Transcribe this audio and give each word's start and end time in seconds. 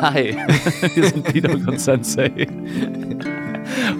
Hi, 0.00 0.36
wir 0.94 1.08
sind 1.08 1.32
Dino 1.32 1.52
und 1.52 1.80
Sensei. 1.80 2.48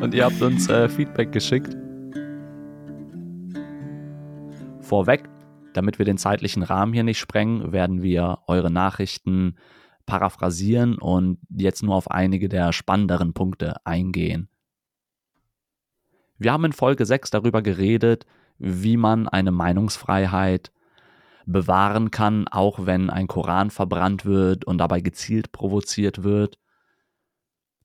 Und 0.01 0.13
ihr 0.13 0.25
habt 0.25 0.43
uns 0.43 0.69
äh, 0.69 0.89
Feedback 0.89 1.31
geschickt. 1.31 1.77
Vorweg, 4.80 5.28
damit 5.72 5.99
wir 5.99 6.04
den 6.04 6.18
zeitlichen 6.18 6.65
Rahmen 6.65 6.92
hier 6.92 7.04
nicht 7.04 7.20
sprengen, 7.20 7.72
werden 7.72 8.02
wir 8.02 8.41
eure 8.48 8.72
Nachrichten 8.72 9.57
paraphrasieren 10.04 10.98
und 10.98 11.38
jetzt 11.48 11.82
nur 11.82 11.95
auf 11.95 12.11
einige 12.11 12.48
der 12.48 12.72
spannenderen 12.72 13.32
Punkte 13.32 13.76
eingehen. 13.86 14.48
Wir 16.38 16.52
haben 16.52 16.64
in 16.64 16.72
Folge 16.72 17.06
6 17.06 17.30
darüber 17.30 17.62
geredet, 17.62 18.26
wie 18.58 18.96
man 18.96 19.29
eine 19.29 19.52
Meinungsfreiheit 19.52 20.72
bewahren 21.46 22.11
kann, 22.11 22.48
auch 22.48 22.86
wenn 22.86 23.10
ein 23.10 23.27
Koran 23.27 23.70
verbrannt 23.70 24.24
wird 24.24 24.64
und 24.64 24.79
dabei 24.79 25.00
gezielt 25.00 25.52
provoziert 25.52 26.22
wird. 26.22 26.59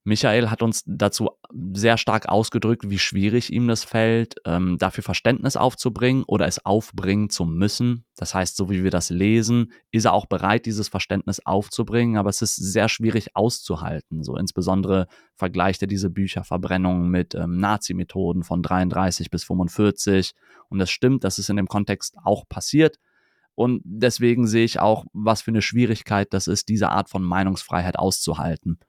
Michael 0.09 0.49
hat 0.49 0.63
uns 0.63 0.83
dazu 0.87 1.29
sehr 1.73 1.97
stark 1.97 2.29
ausgedrückt, 2.29 2.89
wie 2.89 2.97
schwierig 2.97 3.51
ihm 3.51 3.67
das 3.67 3.83
fällt, 3.83 4.35
ähm, 4.45 4.77
dafür 4.79 5.03
Verständnis 5.03 5.57
aufzubringen 5.57 6.23
oder 6.25 6.47
es 6.47 6.65
aufbringen 6.65 7.29
zu 7.29 7.45
müssen. 7.45 8.05
Das 8.15 8.33
heißt, 8.33 8.55
so 8.55 8.69
wie 8.69 8.83
wir 8.83 8.91
das 8.91 9.09
lesen, 9.09 9.71
ist 9.91 10.05
er 10.05 10.13
auch 10.13 10.25
bereit, 10.25 10.65
dieses 10.65 10.87
Verständnis 10.87 11.45
aufzubringen, 11.45 12.17
aber 12.17 12.29
es 12.29 12.41
ist 12.41 12.55
sehr 12.55 12.89
schwierig 12.89 13.35
auszuhalten. 13.35 14.23
So 14.23 14.35
insbesondere 14.35 15.07
vergleicht 15.35 15.81
er 15.81 15.87
diese 15.87 16.09
Bücherverbrennungen 16.09 17.09
mit 17.09 17.35
ähm, 17.35 17.57
Nazi-Methoden 17.57 18.43
von 18.43 18.63
33 18.63 19.29
bis 19.29 19.43
45. 19.43 20.33
Und 20.69 20.79
es 20.79 20.89
stimmt, 20.89 21.23
dass 21.23 21.37
es 21.37 21.49
in 21.49 21.57
dem 21.57 21.67
Kontext 21.67 22.15
auch 22.23 22.47
passiert. 22.47 22.97
Und 23.59 23.81
deswegen 23.83 24.47
sehe 24.47 24.63
ich 24.63 24.79
auch, 24.79 25.03
was 25.11 25.41
für 25.41 25.51
eine 25.51 25.61
Schwierigkeit 25.61 26.29
das 26.31 26.47
ist, 26.47 26.69
diese 26.69 26.91
Art 26.91 27.09
von 27.09 27.21
Meinungsfreiheit 27.21 27.99
auszuhalten. 27.99 28.79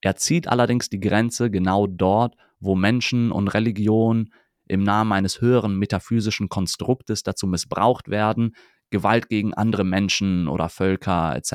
Er 0.00 0.16
zieht 0.16 0.48
allerdings 0.48 0.88
die 0.88 0.98
Grenze 0.98 1.48
genau 1.48 1.86
dort, 1.86 2.34
wo 2.58 2.74
Menschen 2.74 3.30
und 3.30 3.46
Religion 3.46 4.32
im 4.66 4.82
Namen 4.82 5.12
eines 5.12 5.40
höheren 5.40 5.78
metaphysischen 5.78 6.48
Konstruktes 6.48 7.22
dazu 7.22 7.46
missbraucht 7.46 8.08
werden, 8.08 8.56
Gewalt 8.90 9.28
gegen 9.28 9.54
andere 9.54 9.84
Menschen 9.84 10.48
oder 10.48 10.68
Völker 10.70 11.36
etc. 11.36 11.52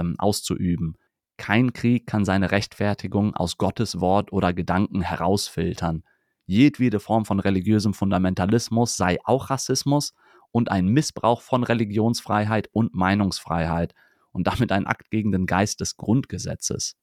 Ähm, 0.00 0.14
auszuüben. 0.18 0.98
Kein 1.38 1.72
Krieg 1.72 2.06
kann 2.06 2.26
seine 2.26 2.50
Rechtfertigung 2.50 3.34
aus 3.34 3.56
Gottes 3.56 3.98
Wort 3.98 4.30
oder 4.30 4.52
Gedanken 4.52 5.00
herausfiltern. 5.00 6.02
Jedwede 6.44 7.00
Form 7.00 7.24
von 7.24 7.40
religiösem 7.40 7.94
Fundamentalismus 7.94 8.94
sei 8.94 9.16
auch 9.24 9.48
Rassismus 9.48 10.12
und 10.50 10.70
ein 10.70 10.86
Missbrauch 10.86 11.42
von 11.42 11.64
Religionsfreiheit 11.64 12.68
und 12.72 12.94
Meinungsfreiheit 12.94 13.94
und 14.32 14.46
damit 14.46 14.72
ein 14.72 14.86
Akt 14.86 15.10
gegen 15.10 15.32
den 15.32 15.46
Geist 15.46 15.80
des 15.80 15.96
Grundgesetzes. 15.96 16.96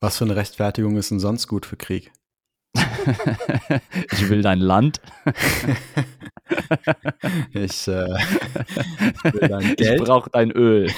Was 0.00 0.18
für 0.18 0.24
eine 0.24 0.36
Rechtfertigung 0.36 0.96
ist 0.96 1.10
denn 1.10 1.20
sonst 1.20 1.48
gut 1.48 1.66
für 1.66 1.76
Krieg? 1.76 2.12
ich 4.12 4.28
will 4.28 4.42
dein 4.42 4.58
Land. 4.58 5.00
ich, 7.52 7.88
äh, 7.88 8.08
will 9.32 9.48
dein 9.48 9.76
Geld. 9.76 10.00
Ich 10.00 10.04
brauche 10.04 10.30
dein 10.30 10.50
Öl. 10.50 10.90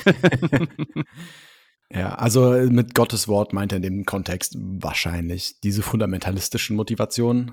ja, 1.91 2.15
also 2.15 2.51
mit 2.51 2.95
Gottes 2.95 3.29
Wort 3.29 3.53
meint 3.53 3.73
er 3.73 3.77
in 3.77 3.83
dem 3.83 4.07
Kontext 4.07 4.57
wahrscheinlich 4.59 5.61
diese 5.61 5.83
fundamentalistischen 5.83 6.77
Motivationen. 6.77 7.53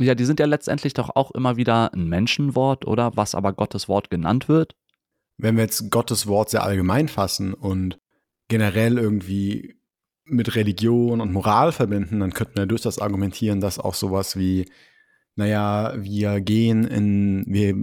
Ja, 0.00 0.14
die 0.14 0.24
sind 0.24 0.40
ja 0.40 0.46
letztendlich 0.46 0.94
doch 0.94 1.10
auch 1.14 1.30
immer 1.32 1.58
wieder 1.58 1.92
ein 1.92 2.08
Menschenwort, 2.08 2.86
oder? 2.86 3.16
Was 3.16 3.34
aber 3.34 3.52
Gottes 3.52 3.86
Wort 3.86 4.08
genannt 4.08 4.48
wird. 4.48 4.74
Wenn 5.36 5.56
wir 5.56 5.64
jetzt 5.64 5.90
Gottes 5.90 6.26
Wort 6.26 6.48
sehr 6.48 6.62
allgemein 6.62 7.08
fassen 7.08 7.52
und 7.52 7.98
generell 8.48 8.96
irgendwie 8.96 9.76
mit 10.24 10.54
Religion 10.54 11.20
und 11.20 11.32
Moral 11.32 11.72
verbinden, 11.72 12.20
dann 12.20 12.32
könnten 12.32 12.56
wir 12.56 12.66
durchaus 12.66 12.98
argumentieren, 12.98 13.60
dass 13.60 13.78
auch 13.78 13.94
sowas 13.94 14.36
wie, 14.36 14.70
naja, 15.36 15.94
wir 15.98 16.40
gehen 16.40 16.84
in, 16.84 17.44
wir 17.46 17.74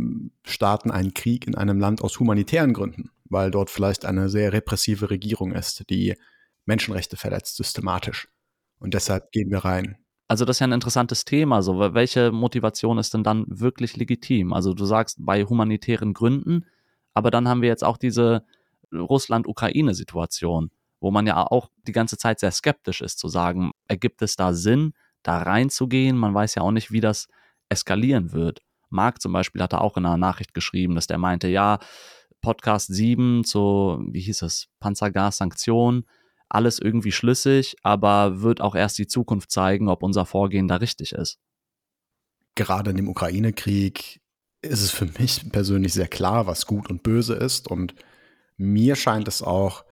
starten 0.44 0.90
einen 0.90 1.14
Krieg 1.14 1.46
in 1.46 1.56
einem 1.56 1.80
Land 1.80 2.02
aus 2.02 2.20
humanitären 2.20 2.74
Gründen, 2.74 3.12
weil 3.26 3.52
dort 3.52 3.70
vielleicht 3.70 4.06
eine 4.06 4.30
sehr 4.30 4.54
repressive 4.54 5.12
Regierung 5.12 5.52
ist, 5.52 5.88
die 5.90 6.16
Menschenrechte 6.66 7.16
verletzt, 7.16 7.58
systematisch. 7.58 8.28
Und 8.80 8.96
deshalb 8.96 9.32
gehen 9.32 9.52
wir 9.52 9.60
rein. 9.60 9.98
Also 10.28 10.46
das 10.46 10.58
ist 10.58 10.60
ja 10.60 10.68
ein 10.68 10.74
interessantes 10.74 11.26
Thema. 11.26 11.62
So, 11.62 11.80
welche 11.80 12.32
Motivation 12.32 12.98
ist 12.98 13.14
denn 13.14 13.24
dann 13.24 13.46
wirklich 13.48 13.96
legitim? 13.96 14.54
Also 14.54 14.74
du 14.74 14.86
sagst 14.86 15.18
bei 15.20 15.44
humanitären 15.44 16.14
Gründen, 16.14 16.66
aber 17.14 17.32
dann 17.32 17.48
haben 17.48 17.62
wir 17.62 17.70
jetzt 17.70 17.84
auch 17.84 17.98
diese 17.98 18.44
Russland-Ukraine-Situation 18.94 20.72
wo 21.00 21.12
man 21.12 21.28
ja 21.28 21.46
auch 21.46 21.70
die 21.88 21.92
ganze 21.92 22.18
Zeit 22.18 22.40
sehr 22.40 22.52
skeptisch 22.52 23.02
ist, 23.02 23.20
zu 23.20 23.28
sagen, 23.28 23.72
ergibt 23.88 24.22
es 24.22 24.36
da 24.36 24.54
Sinn, 24.54 24.94
da 25.24 25.40
reinzugehen? 25.40 26.18
Man 26.18 26.34
weiß 26.34 26.56
ja 26.56 26.64
auch 26.64 26.72
nicht, 26.72 26.92
wie 26.92 27.02
das 27.02 27.28
eskalieren 27.70 28.32
wird. 28.32 28.62
Marc 28.90 29.22
zum 29.22 29.34
Beispiel 29.34 29.62
hatte 29.62 29.82
auch 29.82 29.98
in 29.98 30.06
einer 30.06 30.18
Nachricht 30.18 30.54
geschrieben, 30.54 30.96
dass 30.96 31.08
der 31.08 31.18
meinte, 31.18 31.48
ja, 31.48 31.80
Podcast 32.42 32.94
7 32.94 33.44
zu, 33.44 34.00
wie 34.10 34.22
hieß 34.22 34.44
es, 34.44 34.70
Panzergas-Sanktionen, 34.80 36.06
alles 36.50 36.80
irgendwie 36.80 37.12
schlüssig, 37.12 37.76
aber 37.84 38.42
wird 38.42 38.62
auch 38.62 38.76
erst 38.76 38.98
die 38.98 39.08
Zukunft 39.08 39.52
zeigen, 39.52 39.90
ob 39.90 40.04
unser 40.04 40.26
Vorgehen 40.26 40.68
da 40.68 40.78
richtig 40.78 41.12
ist. 41.12 41.40
Gerade 42.56 42.92
in 42.92 42.98
dem 42.98 43.10
Ukraine-Krieg 43.10 44.22
ist 44.62 44.82
es 44.82 44.92
für 44.92 45.06
mich 45.20 45.50
persönlich 45.52 45.94
sehr 45.94 46.08
klar, 46.08 46.48
was 46.48 46.66
gut 46.66 46.90
und 46.90 47.04
böse 47.04 47.36
ist. 47.36 47.68
Und 47.68 47.96
mir 48.58 48.96
scheint 48.96 49.28
es 49.28 49.42
auch 49.42 49.86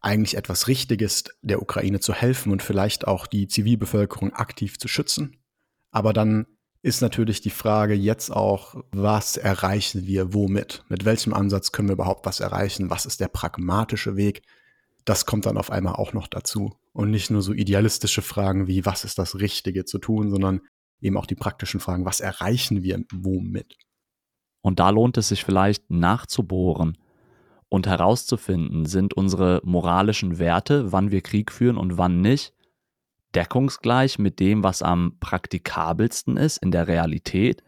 eigentlich 0.00 0.36
etwas 0.36 0.68
Richtiges, 0.68 1.24
der 1.42 1.60
Ukraine 1.60 2.00
zu 2.00 2.14
helfen 2.14 2.52
und 2.52 2.62
vielleicht 2.62 3.06
auch 3.06 3.26
die 3.26 3.48
Zivilbevölkerung 3.48 4.32
aktiv 4.32 4.78
zu 4.78 4.88
schützen. 4.88 5.36
Aber 5.90 6.12
dann 6.12 6.46
ist 6.82 7.00
natürlich 7.00 7.40
die 7.40 7.50
Frage 7.50 7.94
jetzt 7.94 8.30
auch, 8.30 8.76
was 8.92 9.36
erreichen 9.36 10.06
wir 10.06 10.32
womit? 10.32 10.84
Mit 10.88 11.04
welchem 11.04 11.34
Ansatz 11.34 11.72
können 11.72 11.88
wir 11.88 11.94
überhaupt 11.94 12.26
was 12.26 12.38
erreichen? 12.38 12.90
Was 12.90 13.06
ist 13.06 13.20
der 13.20 13.28
pragmatische 13.28 14.16
Weg? 14.16 14.42
Das 15.06 15.24
kommt 15.24 15.46
dann 15.46 15.56
auf 15.56 15.70
einmal 15.70 15.94
auch 15.94 16.12
noch 16.12 16.26
dazu. 16.26 16.74
Und 16.92 17.10
nicht 17.10 17.30
nur 17.30 17.40
so 17.40 17.54
idealistische 17.54 18.22
Fragen 18.22 18.66
wie, 18.66 18.84
was 18.84 19.04
ist 19.04 19.18
das 19.18 19.38
Richtige 19.38 19.84
zu 19.84 19.98
tun, 19.98 20.30
sondern 20.30 20.60
eben 21.00 21.16
auch 21.16 21.26
die 21.26 21.34
praktischen 21.34 21.80
Fragen, 21.80 22.04
was 22.04 22.20
erreichen 22.20 22.82
wir 22.82 23.02
womit? 23.12 23.76
Und 24.62 24.80
da 24.80 24.90
lohnt 24.90 25.16
es 25.16 25.28
sich 25.28 25.44
vielleicht 25.44 25.90
nachzubohren 25.90 26.98
und 27.68 27.86
herauszufinden, 27.86 28.86
sind 28.86 29.14
unsere 29.14 29.60
moralischen 29.64 30.38
Werte, 30.38 30.90
wann 30.90 31.10
wir 31.12 31.20
Krieg 31.20 31.52
führen 31.52 31.76
und 31.76 31.98
wann 31.98 32.20
nicht, 32.20 32.52
deckungsgleich 33.34 34.18
mit 34.18 34.40
dem, 34.40 34.64
was 34.64 34.82
am 34.82 35.18
praktikabelsten 35.20 36.36
ist 36.36 36.56
in 36.58 36.72
der 36.72 36.88
Realität? 36.88 37.62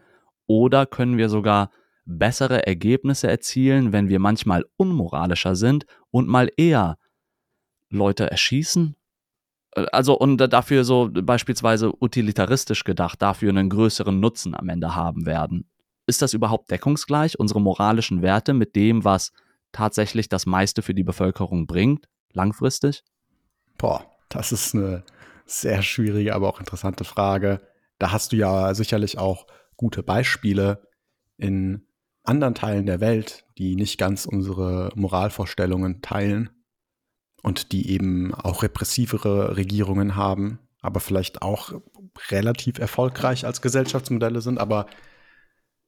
Oder 0.47 0.87
können 0.87 1.19
wir 1.19 1.29
sogar 1.29 1.71
bessere 2.05 2.67
Ergebnisse 2.67 3.29
erzielen, 3.29 3.93
wenn 3.93 4.09
wir 4.09 4.19
manchmal 4.19 4.65
unmoralischer 4.77 5.55
sind 5.55 5.85
und 6.11 6.27
mal 6.27 6.51
eher 6.57 6.97
Leute 7.91 8.31
erschießen? 8.31 8.97
Äh, 9.75 9.87
also 9.93 10.19
und 10.19 10.39
dafür 10.39 10.85
so 10.85 11.11
beispielsweise 11.13 11.93
utilitaristisch 12.01 12.85
gedacht, 12.85 13.23
dafür 13.23 13.51
einen 13.51 13.71
größeren 13.71 14.19
Nutzen 14.19 14.55
am 14.55 14.69
Ende 14.69 14.95
haben 14.95 15.27
werden. 15.27 15.69
Ist 16.07 16.23
das 16.23 16.33
überhaupt 16.33 16.71
deckungsgleich, 16.71 17.39
unsere 17.39 17.61
moralischen 17.61 18.23
Werte 18.23 18.55
mit 18.55 18.77
dem, 18.77 19.05
was 19.05 19.33
tatsächlich 19.73 20.29
das 20.29 20.47
meiste 20.47 20.81
für 20.81 20.95
die 20.95 21.05
Bevölkerung 21.05 21.67
bringt, 21.67 22.09
langfristig? 22.33 23.05
Boah, 23.77 24.07
das 24.31 24.51
ist 24.51 24.75
eine 24.75 25.05
sehr 25.45 25.83
schwierige, 25.83 26.35
aber 26.35 26.49
auch 26.49 26.61
interessante 26.61 27.05
Frage. 27.05 27.61
Da 27.99 28.11
hast 28.11 28.33
du 28.33 28.37
ja 28.37 28.75
sicherlich 28.75 29.19
auch 29.19 29.47
gute 29.77 30.03
Beispiele 30.03 30.89
in 31.37 31.87
anderen 32.25 32.55
Teilen 32.55 32.87
der 32.87 33.01
Welt, 33.01 33.45
die 33.59 33.77
nicht 33.77 33.99
ganz 33.99 34.25
unsere 34.25 34.91
Moralvorstellungen 34.95 36.01
teilen 36.01 36.51
und 37.43 37.73
die 37.73 37.91
eben 37.91 38.35
auch 38.35 38.63
repressivere 38.63 39.57
Regierungen 39.57 40.17
haben, 40.17 40.59
aber 40.81 41.01
vielleicht 41.01 41.43
auch 41.43 41.73
relativ 42.31 42.79
erfolgreich 42.79 43.47
als 43.47 43.63
Gesellschaftsmodelle 43.63 44.41
sind, 44.41 44.59
aber 44.59 44.87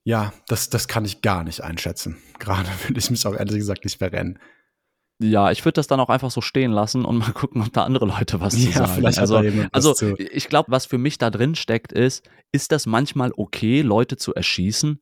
ja, 0.04 0.32
das, 0.48 0.70
das 0.70 0.88
kann 0.88 1.04
ich 1.04 1.22
gar 1.22 1.44
nicht 1.44 1.62
einschätzen. 1.62 2.16
Gerade 2.38 2.68
will 2.86 2.96
ich 2.96 3.10
mich 3.10 3.26
auch 3.26 3.34
ehrlich 3.34 3.56
gesagt 3.56 3.84
nicht 3.84 3.98
verrennen. 3.98 4.38
Ja, 5.22 5.50
ich 5.50 5.62
würde 5.66 5.74
das 5.74 5.86
dann 5.86 6.00
auch 6.00 6.08
einfach 6.08 6.30
so 6.30 6.40
stehen 6.40 6.72
lassen 6.72 7.04
und 7.04 7.18
mal 7.18 7.32
gucken, 7.34 7.62
ob 7.62 7.72
da 7.72 7.84
andere 7.84 8.06
Leute 8.06 8.40
was 8.40 8.54
ja, 8.54 8.70
zu 8.70 8.78
sagen. 8.78 8.92
Vielleicht 8.94 9.18
also, 9.18 9.42
also 9.72 9.92
zu. 9.92 10.16
ich 10.16 10.48
glaube, 10.48 10.70
was 10.70 10.86
für 10.86 10.96
mich 10.96 11.18
da 11.18 11.30
drin 11.30 11.54
steckt, 11.54 11.92
ist, 11.92 12.28
ist 12.52 12.72
das 12.72 12.86
manchmal 12.86 13.32
okay, 13.36 13.82
Leute 13.82 14.16
zu 14.16 14.34
erschießen? 14.34 15.00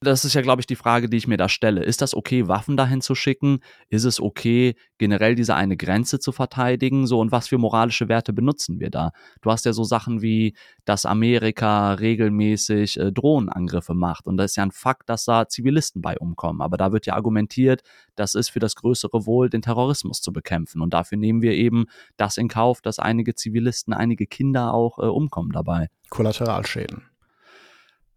Das 0.00 0.26
ist 0.26 0.34
ja, 0.34 0.42
glaube 0.42 0.60
ich, 0.60 0.66
die 0.66 0.76
Frage, 0.76 1.08
die 1.08 1.16
ich 1.16 1.26
mir 1.26 1.38
da 1.38 1.48
stelle. 1.48 1.82
Ist 1.82 2.02
das 2.02 2.14
okay, 2.14 2.48
Waffen 2.48 2.76
dahin 2.76 3.00
zu 3.00 3.14
schicken? 3.14 3.60
Ist 3.88 4.04
es 4.04 4.20
okay, 4.20 4.74
generell 4.98 5.34
diese 5.34 5.54
eine 5.54 5.76
Grenze 5.76 6.18
zu 6.18 6.32
verteidigen? 6.32 7.06
So, 7.06 7.18
und 7.18 7.32
was 7.32 7.48
für 7.48 7.56
moralische 7.56 8.08
Werte 8.08 8.34
benutzen 8.34 8.78
wir 8.78 8.90
da? 8.90 9.12
Du 9.40 9.50
hast 9.50 9.64
ja 9.64 9.72
so 9.72 9.84
Sachen 9.84 10.20
wie, 10.20 10.54
dass 10.84 11.06
Amerika 11.06 11.94
regelmäßig 11.94 13.00
äh, 13.00 13.10
Drohnenangriffe 13.10 13.94
macht. 13.94 14.26
Und 14.26 14.36
das 14.36 14.52
ist 14.52 14.56
ja 14.56 14.64
ein 14.64 14.70
Fakt, 14.70 15.08
dass 15.08 15.24
da 15.24 15.48
Zivilisten 15.48 16.02
bei 16.02 16.18
umkommen. 16.18 16.60
Aber 16.60 16.76
da 16.76 16.92
wird 16.92 17.06
ja 17.06 17.14
argumentiert, 17.14 17.82
das 18.16 18.34
ist 18.34 18.50
für 18.50 18.60
das 18.60 18.74
größere 18.74 19.24
Wohl, 19.24 19.48
den 19.48 19.62
Terrorismus 19.62 20.20
zu 20.20 20.30
bekämpfen. 20.30 20.82
Und 20.82 20.92
dafür 20.92 21.16
nehmen 21.16 21.40
wir 21.40 21.52
eben 21.52 21.86
das 22.18 22.36
in 22.36 22.48
Kauf, 22.48 22.82
dass 22.82 22.98
einige 22.98 23.34
Zivilisten, 23.34 23.94
einige 23.94 24.26
Kinder 24.26 24.74
auch 24.74 24.98
äh, 24.98 25.06
umkommen 25.06 25.52
dabei. 25.52 25.88
Kollateralschäden. 26.10 27.15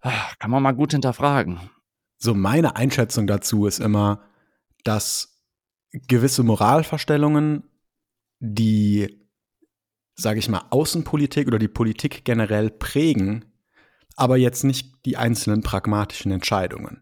Kann 0.02 0.52
man 0.52 0.64
mal 0.64 0.72
gut 0.72 0.92
hinterfragen. 0.92 1.60
So 2.18 2.34
meine 2.34 2.76
Einschätzung 2.76 3.28
dazu 3.28 3.66
ist 3.66 3.80
immer, 3.80 4.22
dass 4.84 5.42
gewisse 5.92 6.44
Moralverstellungen, 6.44 7.64
die, 8.40 9.28
sage 10.16 10.40
ich 10.40 10.50
mal, 10.50 10.66
Außenpolitik 10.70 11.48
oder 11.48 11.60
die 11.60 11.68
Politik 11.68 12.24
generell 12.26 12.70
prägen, 12.70 13.46
aber 14.16 14.38
jetzt 14.38 14.64
nicht 14.64 15.06
die 15.06 15.18
einzelnen 15.18 15.64
pragmatischen 15.64 16.32
Entscheidungen. 16.32 17.02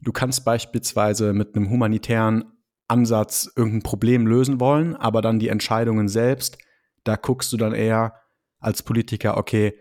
Du 0.00 0.12
kannst 0.12 0.44
beispielsweise 0.44 1.32
mit 1.32 1.56
einem 1.56 1.70
humanitären 1.70 2.44
Ansatz 2.88 3.50
irgendein 3.54 3.82
Problem 3.82 4.26
lösen 4.26 4.60
wollen, 4.60 4.96
aber 4.96 5.22
dann 5.22 5.38
die 5.38 5.48
Entscheidungen 5.48 6.08
selbst, 6.08 6.58
da 7.04 7.16
guckst 7.16 7.52
du 7.52 7.56
dann 7.56 7.74
eher 7.74 8.14
als 8.60 8.82
Politiker, 8.82 9.36
okay, 9.36 9.78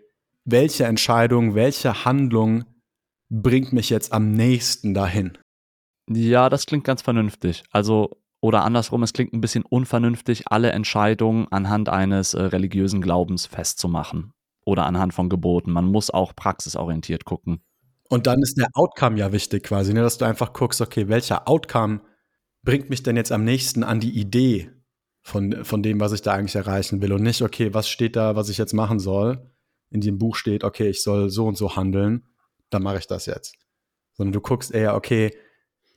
welche 0.48 0.86
Entscheidung, 0.86 1.56
welche 1.56 2.06
Handlung 2.06 2.64
bringt 3.30 3.74
mich 3.74 3.90
jetzt 3.90 4.14
am 4.14 4.32
nächsten 4.32 4.94
dahin? 4.94 5.38
Ja, 6.10 6.50
das 6.50 6.66
klingt 6.66 6.86
ganz 6.86 7.02
vernünftig. 7.02 7.64
Also, 7.72 8.22
oder 8.40 8.64
andersrum, 8.64 9.04
es 9.04 9.12
klingt 9.12 9.34
ein 9.34 9.42
bisschen 9.42 9.64
unvernünftig, 9.64 10.46
alle 10.48 10.72
Entscheidungen 10.72 11.48
anhand 11.52 11.90
eines 11.90 12.34
äh, 12.34 12.44
religiösen 12.44 13.02
Glaubens 13.02 13.46
festzumachen. 13.46 14.32
Oder 14.66 14.86
anhand 14.86 15.14
von 15.14 15.30
Geboten. 15.30 15.72
Man 15.72 15.86
muss 15.86 16.10
auch 16.10 16.36
praxisorientiert 16.36 17.26
gucken. 17.26 17.62
Und 18.10 18.26
dann 18.26 18.42
ist 18.42 18.58
der 18.58 18.70
Outcome 18.74 19.18
ja 19.18 19.34
wichtig 19.34 19.64
quasi, 19.64 19.94
ne? 19.94 20.02
dass 20.02 20.18
du 20.18 20.26
einfach 20.26 20.54
guckst, 20.54 20.80
okay, 20.80 21.10
welcher 21.10 21.48
Outcome 21.48 22.02
bringt 22.64 22.90
mich 22.90 23.04
denn 23.04 23.18
jetzt 23.18 23.34
am 23.34 23.44
nächsten 23.44 23.84
an 23.84 24.00
die 24.00 24.18
Idee 24.18 24.72
von, 25.24 25.66
von 25.66 25.84
dem, 25.84 26.00
was 26.00 26.14
ich 26.14 26.22
da 26.22 26.34
eigentlich 26.34 26.56
erreichen 26.56 27.02
will 27.02 27.12
und 27.12 27.24
nicht, 27.24 27.42
okay, 27.42 27.74
was 27.74 27.90
steht 27.90 28.16
da, 28.16 28.38
was 28.38 28.48
ich 28.48 28.58
jetzt 28.58 28.74
machen 28.74 29.00
soll, 29.00 29.52
in 29.90 30.02
dem 30.02 30.18
Buch 30.18 30.36
steht, 30.36 30.64
okay, 30.64 30.90
ich 30.90 31.04
soll 31.04 31.30
so 31.30 31.48
und 31.48 31.58
so 31.58 31.76
handeln, 31.76 32.28
dann 32.70 32.84
mache 32.84 32.98
ich 32.98 33.08
das 33.08 33.26
jetzt. 33.26 33.56
Sondern 34.14 34.34
du 34.34 34.42
guckst 34.42 34.72
eher, 34.72 34.96
okay, 34.96 35.32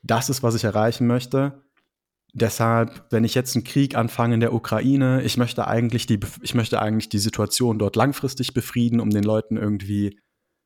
das 0.03 0.31
ist, 0.31 0.43
was 0.43 0.55
ich 0.55 0.65
erreichen 0.65 1.07
möchte. 1.07 1.63
Deshalb, 2.33 3.07
wenn 3.11 3.25
ich 3.25 3.35
jetzt 3.35 3.57
einen 3.57 3.65
Krieg 3.65 3.97
anfange 3.97 4.35
in 4.35 4.41
der 4.41 4.55
Ukraine, 4.55 5.23
ich 5.23 5.37
möchte 5.37 5.67
eigentlich 5.67 6.07
die, 6.07 6.21
ich 6.43 6.55
möchte 6.55 6.81
eigentlich 6.81 7.09
die 7.09 7.19
Situation 7.19 7.79
dort 7.79 7.97
langfristig 7.97 8.55
befrieden, 8.55 9.01
um 9.01 9.11
den 9.11 9.25
Leuten 9.25 9.57
irgendwie 9.57 10.19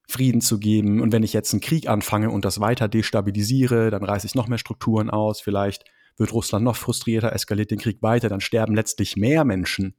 Frieden 0.06 0.42
zu 0.42 0.58
geben. 0.58 1.00
Und 1.00 1.12
wenn 1.12 1.22
ich 1.22 1.32
jetzt 1.32 1.54
einen 1.54 1.62
Krieg 1.62 1.88
anfange 1.88 2.30
und 2.30 2.44
das 2.44 2.60
weiter 2.60 2.88
destabilisiere, 2.88 3.90
dann 3.90 4.04
reiße 4.04 4.26
ich 4.26 4.34
noch 4.34 4.48
mehr 4.48 4.58
Strukturen 4.58 5.08
aus. 5.08 5.40
Vielleicht 5.40 5.84
wird 6.18 6.32
Russland 6.32 6.64
noch 6.64 6.76
frustrierter, 6.76 7.32
eskaliert 7.32 7.70
den 7.70 7.78
Krieg 7.78 8.02
weiter, 8.02 8.28
dann 8.28 8.40
sterben 8.40 8.74
letztlich 8.74 9.16
mehr 9.16 9.44
Menschen. 9.44 9.96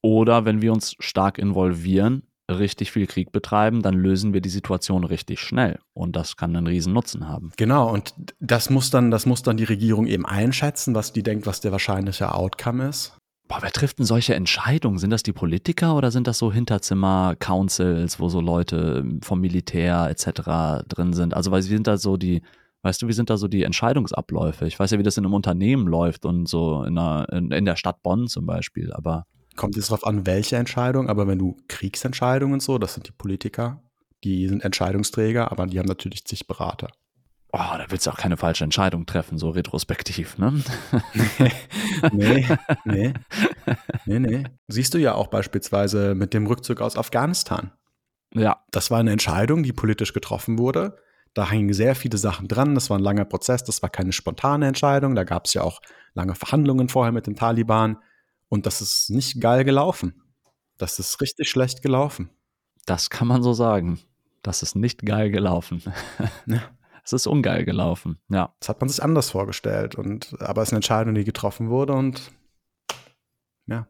Oder 0.00 0.44
wenn 0.44 0.62
wir 0.62 0.72
uns 0.72 0.94
stark 1.00 1.38
involvieren, 1.38 2.22
richtig 2.50 2.92
viel 2.92 3.06
Krieg 3.06 3.32
betreiben, 3.32 3.82
dann 3.82 3.94
lösen 3.94 4.32
wir 4.32 4.40
die 4.40 4.48
Situation 4.48 5.04
richtig 5.04 5.40
schnell. 5.40 5.78
Und 5.94 6.16
das 6.16 6.36
kann 6.36 6.54
einen 6.54 6.66
riesen 6.66 6.92
Nutzen 6.92 7.28
haben. 7.28 7.52
Genau, 7.56 7.92
und 7.92 8.14
das 8.40 8.70
muss 8.70 8.90
dann, 8.90 9.10
das 9.10 9.26
muss 9.26 9.42
dann 9.42 9.56
die 9.56 9.64
Regierung 9.64 10.06
eben 10.06 10.26
einschätzen, 10.26 10.94
was 10.94 11.12
die 11.12 11.22
denkt, 11.22 11.46
was 11.46 11.60
der 11.60 11.72
wahrscheinliche 11.72 12.34
Outcome 12.34 12.88
ist. 12.88 13.16
Boah, 13.48 13.58
wer 13.60 13.70
trifft 13.70 14.00
denn 14.00 14.06
solche 14.06 14.34
Entscheidungen? 14.34 14.98
Sind 14.98 15.10
das 15.10 15.22
die 15.22 15.32
Politiker 15.32 15.96
oder 15.96 16.10
sind 16.10 16.26
das 16.26 16.38
so 16.38 16.52
Hinterzimmer-Councils, 16.52 18.18
wo 18.18 18.28
so 18.28 18.40
Leute 18.40 19.04
vom 19.22 19.40
Militär 19.40 20.08
etc. 20.10 20.84
drin 20.88 21.12
sind? 21.12 21.32
Also, 21.32 21.52
weil 21.52 21.62
sie 21.62 21.68
sind 21.68 21.86
da 21.86 21.96
so 21.96 22.16
die, 22.16 22.42
weißt 22.82 23.02
du, 23.02 23.08
wie 23.08 23.12
sind 23.12 23.30
da 23.30 23.36
so 23.36 23.46
die 23.46 23.62
Entscheidungsabläufe? 23.62 24.66
Ich 24.66 24.78
weiß 24.78 24.90
ja, 24.90 24.98
wie 24.98 25.04
das 25.04 25.16
in 25.16 25.24
einem 25.24 25.34
Unternehmen 25.34 25.86
läuft 25.86 26.26
und 26.26 26.48
so 26.48 26.82
in, 26.82 26.98
einer, 26.98 27.32
in, 27.32 27.52
in 27.52 27.64
der 27.64 27.76
Stadt 27.76 28.02
Bonn 28.02 28.26
zum 28.26 28.46
Beispiel, 28.46 28.92
aber 28.92 29.26
kommt 29.56 29.76
jetzt 29.76 29.90
darauf 29.90 30.06
an, 30.06 30.26
welche 30.26 30.56
Entscheidung, 30.56 31.08
aber 31.08 31.26
wenn 31.26 31.38
du 31.38 31.56
Kriegsentscheidungen 31.68 32.54
und 32.54 32.62
so, 32.62 32.78
das 32.78 32.94
sind 32.94 33.08
die 33.08 33.12
Politiker, 33.12 33.82
die 34.24 34.48
sind 34.48 34.64
Entscheidungsträger, 34.64 35.50
aber 35.50 35.66
die 35.66 35.78
haben 35.78 35.86
natürlich 35.86 36.24
zig 36.24 36.46
Berater. 36.46 36.88
Oh, 37.52 37.58
da 37.58 37.86
willst 37.88 38.06
du 38.06 38.10
auch 38.10 38.16
keine 38.16 38.36
falsche 38.36 38.64
Entscheidung 38.64 39.06
treffen, 39.06 39.38
so 39.38 39.50
retrospektiv, 39.50 40.36
ne? 40.36 40.62
nee, 42.12 42.46
nee, 42.84 43.14
nee, 44.04 44.18
nee. 44.18 44.44
Siehst 44.68 44.92
du 44.94 44.98
ja 44.98 45.14
auch 45.14 45.28
beispielsweise 45.28 46.14
mit 46.14 46.34
dem 46.34 46.46
Rückzug 46.46 46.80
aus 46.80 46.96
Afghanistan. 46.96 47.72
Ja. 48.34 48.62
Das 48.72 48.90
war 48.90 48.98
eine 48.98 49.12
Entscheidung, 49.12 49.62
die 49.62 49.72
politisch 49.72 50.12
getroffen 50.12 50.58
wurde. 50.58 50.98
Da 51.34 51.50
hingen 51.50 51.72
sehr 51.72 51.94
viele 51.94 52.18
Sachen 52.18 52.48
dran. 52.48 52.74
Das 52.74 52.90
war 52.90 52.98
ein 52.98 53.02
langer 53.02 53.24
Prozess. 53.24 53.64
Das 53.64 53.82
war 53.82 53.90
keine 53.90 54.12
spontane 54.12 54.66
Entscheidung. 54.66 55.14
Da 55.14 55.24
gab 55.24 55.46
es 55.46 55.54
ja 55.54 55.62
auch 55.62 55.80
lange 56.14 56.34
Verhandlungen 56.34 56.88
vorher 56.88 57.12
mit 57.12 57.26
den 57.26 57.36
Taliban. 57.36 57.98
Und 58.48 58.66
das 58.66 58.80
ist 58.80 59.10
nicht 59.10 59.40
geil 59.40 59.64
gelaufen. 59.64 60.22
Das 60.78 60.98
ist 60.98 61.20
richtig 61.20 61.48
schlecht 61.48 61.82
gelaufen. 61.82 62.30
Das 62.84 63.10
kann 63.10 63.28
man 63.28 63.42
so 63.42 63.52
sagen. 63.52 63.98
Das 64.42 64.62
ist 64.62 64.76
nicht 64.76 65.04
geil 65.04 65.30
gelaufen. 65.30 65.82
Ja. 66.46 66.62
Es 67.06 67.12
ist 67.12 67.28
ungeil 67.28 67.64
gelaufen, 67.64 68.18
ja. 68.28 68.52
Das 68.58 68.68
hat 68.68 68.80
man 68.80 68.88
sich 68.88 69.00
anders 69.00 69.30
vorgestellt. 69.30 69.94
Und, 69.94 70.34
aber 70.40 70.62
es 70.62 70.70
ist 70.70 70.72
eine 70.72 70.78
Entscheidung, 70.78 71.14
die 71.14 71.22
getroffen 71.22 71.70
wurde 71.70 71.92
und 71.92 72.32
ja. 73.66 73.86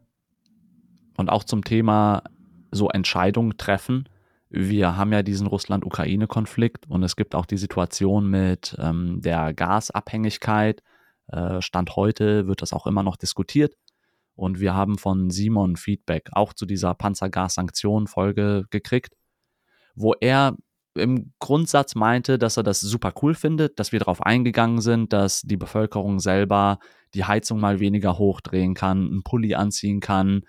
Und 1.17 1.31
auch 1.31 1.43
zum 1.43 1.64
Thema 1.64 2.25
so 2.73 2.91
Entscheidungen 2.91 3.56
treffen. 3.56 4.06
Wir 4.50 4.99
haben 4.99 5.14
ja 5.14 5.23
diesen 5.23 5.47
Russland-Ukraine-Konflikt 5.47 6.91
und 6.91 7.03
es 7.03 7.17
gibt 7.17 7.35
auch 7.35 7.47
die 7.47 7.56
Situation 7.56 8.29
mit 8.29 8.76
ähm, 8.79 9.23
der 9.23 9.55
Gasabhängigkeit. 9.55 10.82
Äh, 11.29 11.62
Stand 11.62 11.97
heute 11.97 12.47
wird 12.47 12.61
das 12.61 12.75
auch 12.75 12.87
immer 12.87 13.03
noch 13.03 13.17
diskutiert. 13.17 13.76
Und 14.37 14.61
wir 14.61 14.75
haben 14.75 14.99
von 14.99 15.31
Simon 15.31 15.77
Feedback 15.77 16.29
auch 16.33 16.53
zu 16.53 16.67
dieser 16.67 16.94
Panzergas-Sanktionen-Folge 16.94 18.67
gekriegt, 18.71 19.15
wo 19.94 20.12
er 20.21 20.56
im 20.94 21.33
Grundsatz 21.38 21.94
meinte, 21.94 22.38
dass 22.38 22.56
er 22.56 22.62
das 22.62 22.81
super 22.81 23.12
cool 23.23 23.35
findet, 23.35 23.79
dass 23.79 23.93
wir 23.93 23.99
darauf 23.99 24.23
eingegangen 24.23 24.81
sind, 24.81 25.12
dass 25.12 25.43
die 25.43 25.56
Bevölkerung 25.56 26.21
selber 26.21 26.79
die 27.15 27.25
Heizung 27.25 27.61
mal 27.61 27.81
weniger 27.81 28.19
hochdrehen 28.19 28.75
kann, 28.75 29.06
einen 29.06 29.23
Pulli 29.23 29.55
anziehen 29.55 30.00
kann 30.00 30.43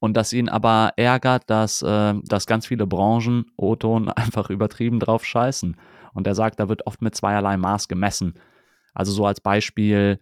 und 0.00 0.16
dass 0.16 0.32
ihn 0.32 0.48
aber 0.48 0.92
ärgert, 0.96 1.50
dass, 1.50 1.82
äh, 1.82 2.14
dass 2.24 2.46
ganz 2.46 2.66
viele 2.66 2.86
Branchen 2.86 3.46
O-Ton 3.56 4.08
einfach 4.16 4.50
übertrieben 4.50 5.00
drauf 5.00 5.24
scheißen. 5.24 5.76
Und 6.14 6.26
er 6.26 6.34
sagt, 6.34 6.60
da 6.60 6.68
wird 6.68 6.86
oft 6.86 7.02
mit 7.02 7.14
zweierlei 7.14 7.56
Maß 7.56 7.88
gemessen. 7.88 8.34
Also 8.94 9.12
so 9.12 9.26
als 9.26 9.40
Beispiel, 9.40 10.18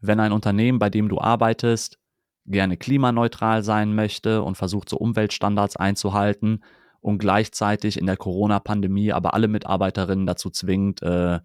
wenn 0.00 0.20
ein 0.20 0.32
Unternehmen, 0.32 0.78
bei 0.78 0.90
dem 0.90 1.08
du 1.08 1.20
arbeitest, 1.20 1.98
gerne 2.46 2.76
klimaneutral 2.76 3.62
sein 3.62 3.94
möchte 3.94 4.42
und 4.42 4.56
versucht, 4.56 4.88
so 4.88 4.96
Umweltstandards 4.96 5.76
einzuhalten 5.76 6.62
und 7.00 7.18
gleichzeitig 7.18 7.98
in 7.98 8.06
der 8.06 8.16
Corona-Pandemie 8.16 9.12
aber 9.12 9.34
alle 9.34 9.48
Mitarbeiterinnen 9.48 10.26
dazu 10.26 10.50
zwingt, 10.50 11.02
äh, 11.02 11.36
äh, 11.36 11.40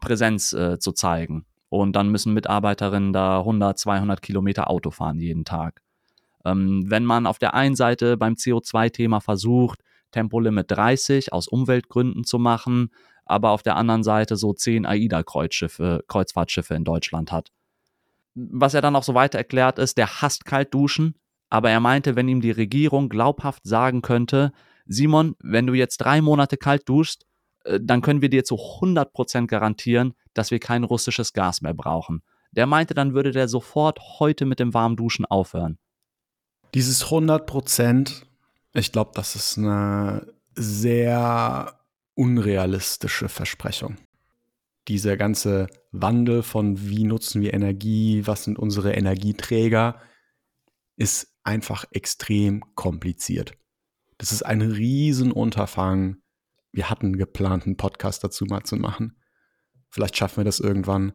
Präsenz 0.00 0.52
äh, 0.52 0.78
zu 0.78 0.92
zeigen. 0.92 1.46
Und 1.70 1.96
dann 1.96 2.08
müssen 2.08 2.32
Mitarbeiterinnen 2.32 3.12
da 3.12 3.38
100, 3.40 3.78
200 3.78 4.22
Kilometer 4.22 4.70
Auto 4.70 4.90
fahren 4.90 5.20
jeden 5.20 5.44
Tag. 5.44 5.82
Ähm, 6.44 6.84
wenn 6.88 7.04
man 7.04 7.26
auf 7.26 7.38
der 7.38 7.54
einen 7.54 7.76
Seite 7.76 8.16
beim 8.16 8.34
CO2-Thema 8.34 9.20
versucht, 9.20 9.80
Tempolimit 10.10 10.70
30 10.70 11.32
aus 11.32 11.48
Umweltgründen 11.48 12.24
zu 12.24 12.38
machen, 12.38 12.90
aber 13.26 13.50
auf 13.50 13.62
der 13.62 13.76
anderen 13.76 14.02
Seite 14.02 14.36
so 14.36 14.54
10 14.54 14.86
AIDA-Kreuzschiffe, 14.86 16.04
Kreuzfahrtschiffe 16.08 16.74
in 16.74 16.84
Deutschland 16.84 17.30
hat 17.30 17.50
was 18.38 18.74
er 18.74 18.82
dann 18.82 18.96
auch 18.96 19.02
so 19.02 19.14
weiter 19.14 19.38
erklärt 19.38 19.78
ist, 19.78 19.98
der 19.98 20.22
hasst 20.22 20.44
Kaltduschen, 20.44 21.14
aber 21.50 21.70
er 21.70 21.80
meinte, 21.80 22.14
wenn 22.16 22.28
ihm 22.28 22.40
die 22.40 22.50
Regierung 22.50 23.08
glaubhaft 23.08 23.64
sagen 23.64 24.02
könnte, 24.02 24.52
Simon, 24.86 25.34
wenn 25.40 25.66
du 25.66 25.74
jetzt 25.74 25.98
drei 25.98 26.20
Monate 26.20 26.56
kalt 26.56 26.88
duschst, 26.88 27.26
äh, 27.64 27.80
dann 27.82 28.00
können 28.00 28.22
wir 28.22 28.30
dir 28.30 28.44
zu 28.44 28.56
100% 28.56 29.46
garantieren, 29.46 30.14
dass 30.34 30.50
wir 30.50 30.60
kein 30.60 30.84
russisches 30.84 31.32
Gas 31.32 31.60
mehr 31.62 31.74
brauchen. 31.74 32.22
Der 32.52 32.66
meinte, 32.66 32.94
dann 32.94 33.12
würde 33.12 33.32
der 33.32 33.48
sofort 33.48 33.98
heute 34.18 34.46
mit 34.46 34.60
dem 34.60 34.72
warmen 34.72 34.96
Duschen 34.96 35.26
aufhören. 35.26 35.78
Dieses 36.74 37.06
100%, 37.06 38.22
ich 38.74 38.92
glaube, 38.92 39.10
das 39.14 39.36
ist 39.36 39.58
eine 39.58 40.26
sehr 40.54 41.78
unrealistische 42.14 43.28
Versprechung 43.28 43.96
dieser 44.88 45.16
ganze 45.16 45.68
Wandel 45.92 46.42
von 46.42 46.88
wie 46.88 47.04
nutzen 47.04 47.42
wir 47.42 47.54
Energie, 47.54 48.26
was 48.26 48.44
sind 48.44 48.58
unsere 48.58 48.94
Energieträger, 48.94 50.00
ist 50.96 51.38
einfach 51.44 51.84
extrem 51.92 52.62
kompliziert. 52.74 53.52
Das 54.16 54.32
ist 54.32 54.42
ein 54.42 54.62
Riesenunterfangen, 54.62 56.22
wir 56.72 56.90
hatten 56.90 57.16
geplant, 57.16 57.66
einen 57.66 57.76
Podcast 57.76 58.24
dazu 58.24 58.44
mal 58.44 58.64
zu 58.64 58.76
machen. 58.76 59.16
Vielleicht 59.90 60.16
schaffen 60.16 60.38
wir 60.38 60.44
das 60.44 60.60
irgendwann. 60.60 61.12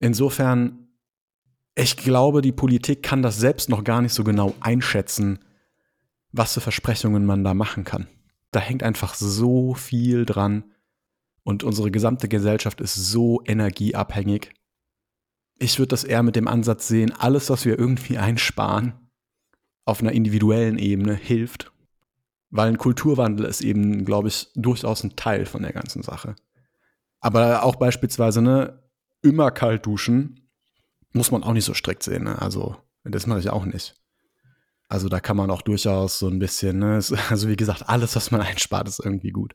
Insofern, 0.00 0.88
ich 1.74 1.96
glaube, 1.96 2.42
die 2.42 2.52
Politik 2.52 3.02
kann 3.02 3.22
das 3.22 3.38
selbst 3.38 3.68
noch 3.68 3.84
gar 3.84 4.02
nicht 4.02 4.14
so 4.14 4.24
genau 4.24 4.54
einschätzen, 4.60 5.38
was 6.32 6.54
für 6.54 6.60
Versprechungen 6.60 7.24
man 7.24 7.44
da 7.44 7.54
machen 7.54 7.84
kann. 7.84 8.08
Da 8.50 8.60
hängt 8.60 8.82
einfach 8.82 9.14
so 9.14 9.74
viel 9.74 10.24
dran 10.24 10.73
und 11.44 11.62
unsere 11.62 11.90
gesamte 11.90 12.28
Gesellschaft 12.28 12.80
ist 12.80 12.94
so 12.94 13.42
energieabhängig. 13.44 14.50
Ich 15.58 15.78
würde 15.78 15.90
das 15.90 16.02
eher 16.02 16.22
mit 16.22 16.36
dem 16.36 16.48
Ansatz 16.48 16.88
sehen, 16.88 17.12
alles, 17.12 17.50
was 17.50 17.64
wir 17.64 17.78
irgendwie 17.78 18.18
einsparen, 18.18 18.94
auf 19.84 20.00
einer 20.00 20.12
individuellen 20.12 20.78
Ebene 20.78 21.14
hilft. 21.14 21.70
Weil 22.50 22.68
ein 22.68 22.78
Kulturwandel 22.78 23.46
ist 23.46 23.60
eben, 23.60 24.04
glaube 24.04 24.28
ich, 24.28 24.48
durchaus 24.54 25.04
ein 25.04 25.16
Teil 25.16 25.44
von 25.44 25.62
der 25.62 25.72
ganzen 25.72 26.02
Sache. 26.02 26.34
Aber 27.20 27.62
auch 27.62 27.76
beispielsweise, 27.76 28.40
ne, 28.42 28.82
immer 29.22 29.50
kalt 29.50 29.86
duschen, 29.86 30.48
muss 31.12 31.30
man 31.30 31.42
auch 31.42 31.52
nicht 31.52 31.64
so 31.64 31.74
strikt 31.74 32.02
sehen. 32.02 32.24
Ne? 32.24 32.40
Also, 32.40 32.76
das 33.04 33.26
mache 33.26 33.40
ich 33.40 33.50
auch 33.50 33.64
nicht. 33.64 33.94
Also, 34.88 35.08
da 35.08 35.20
kann 35.20 35.36
man 35.36 35.50
auch 35.50 35.62
durchaus 35.62 36.18
so 36.18 36.28
ein 36.28 36.38
bisschen, 36.38 36.78
ne, 36.78 37.00
also 37.28 37.48
wie 37.48 37.56
gesagt, 37.56 37.88
alles, 37.88 38.16
was 38.16 38.30
man 38.30 38.40
einspart, 38.40 38.88
ist 38.88 39.00
irgendwie 39.04 39.30
gut. 39.30 39.54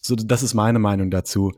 So, 0.00 0.14
das 0.16 0.42
ist 0.42 0.54
meine 0.54 0.78
Meinung 0.78 1.10
dazu. 1.10 1.52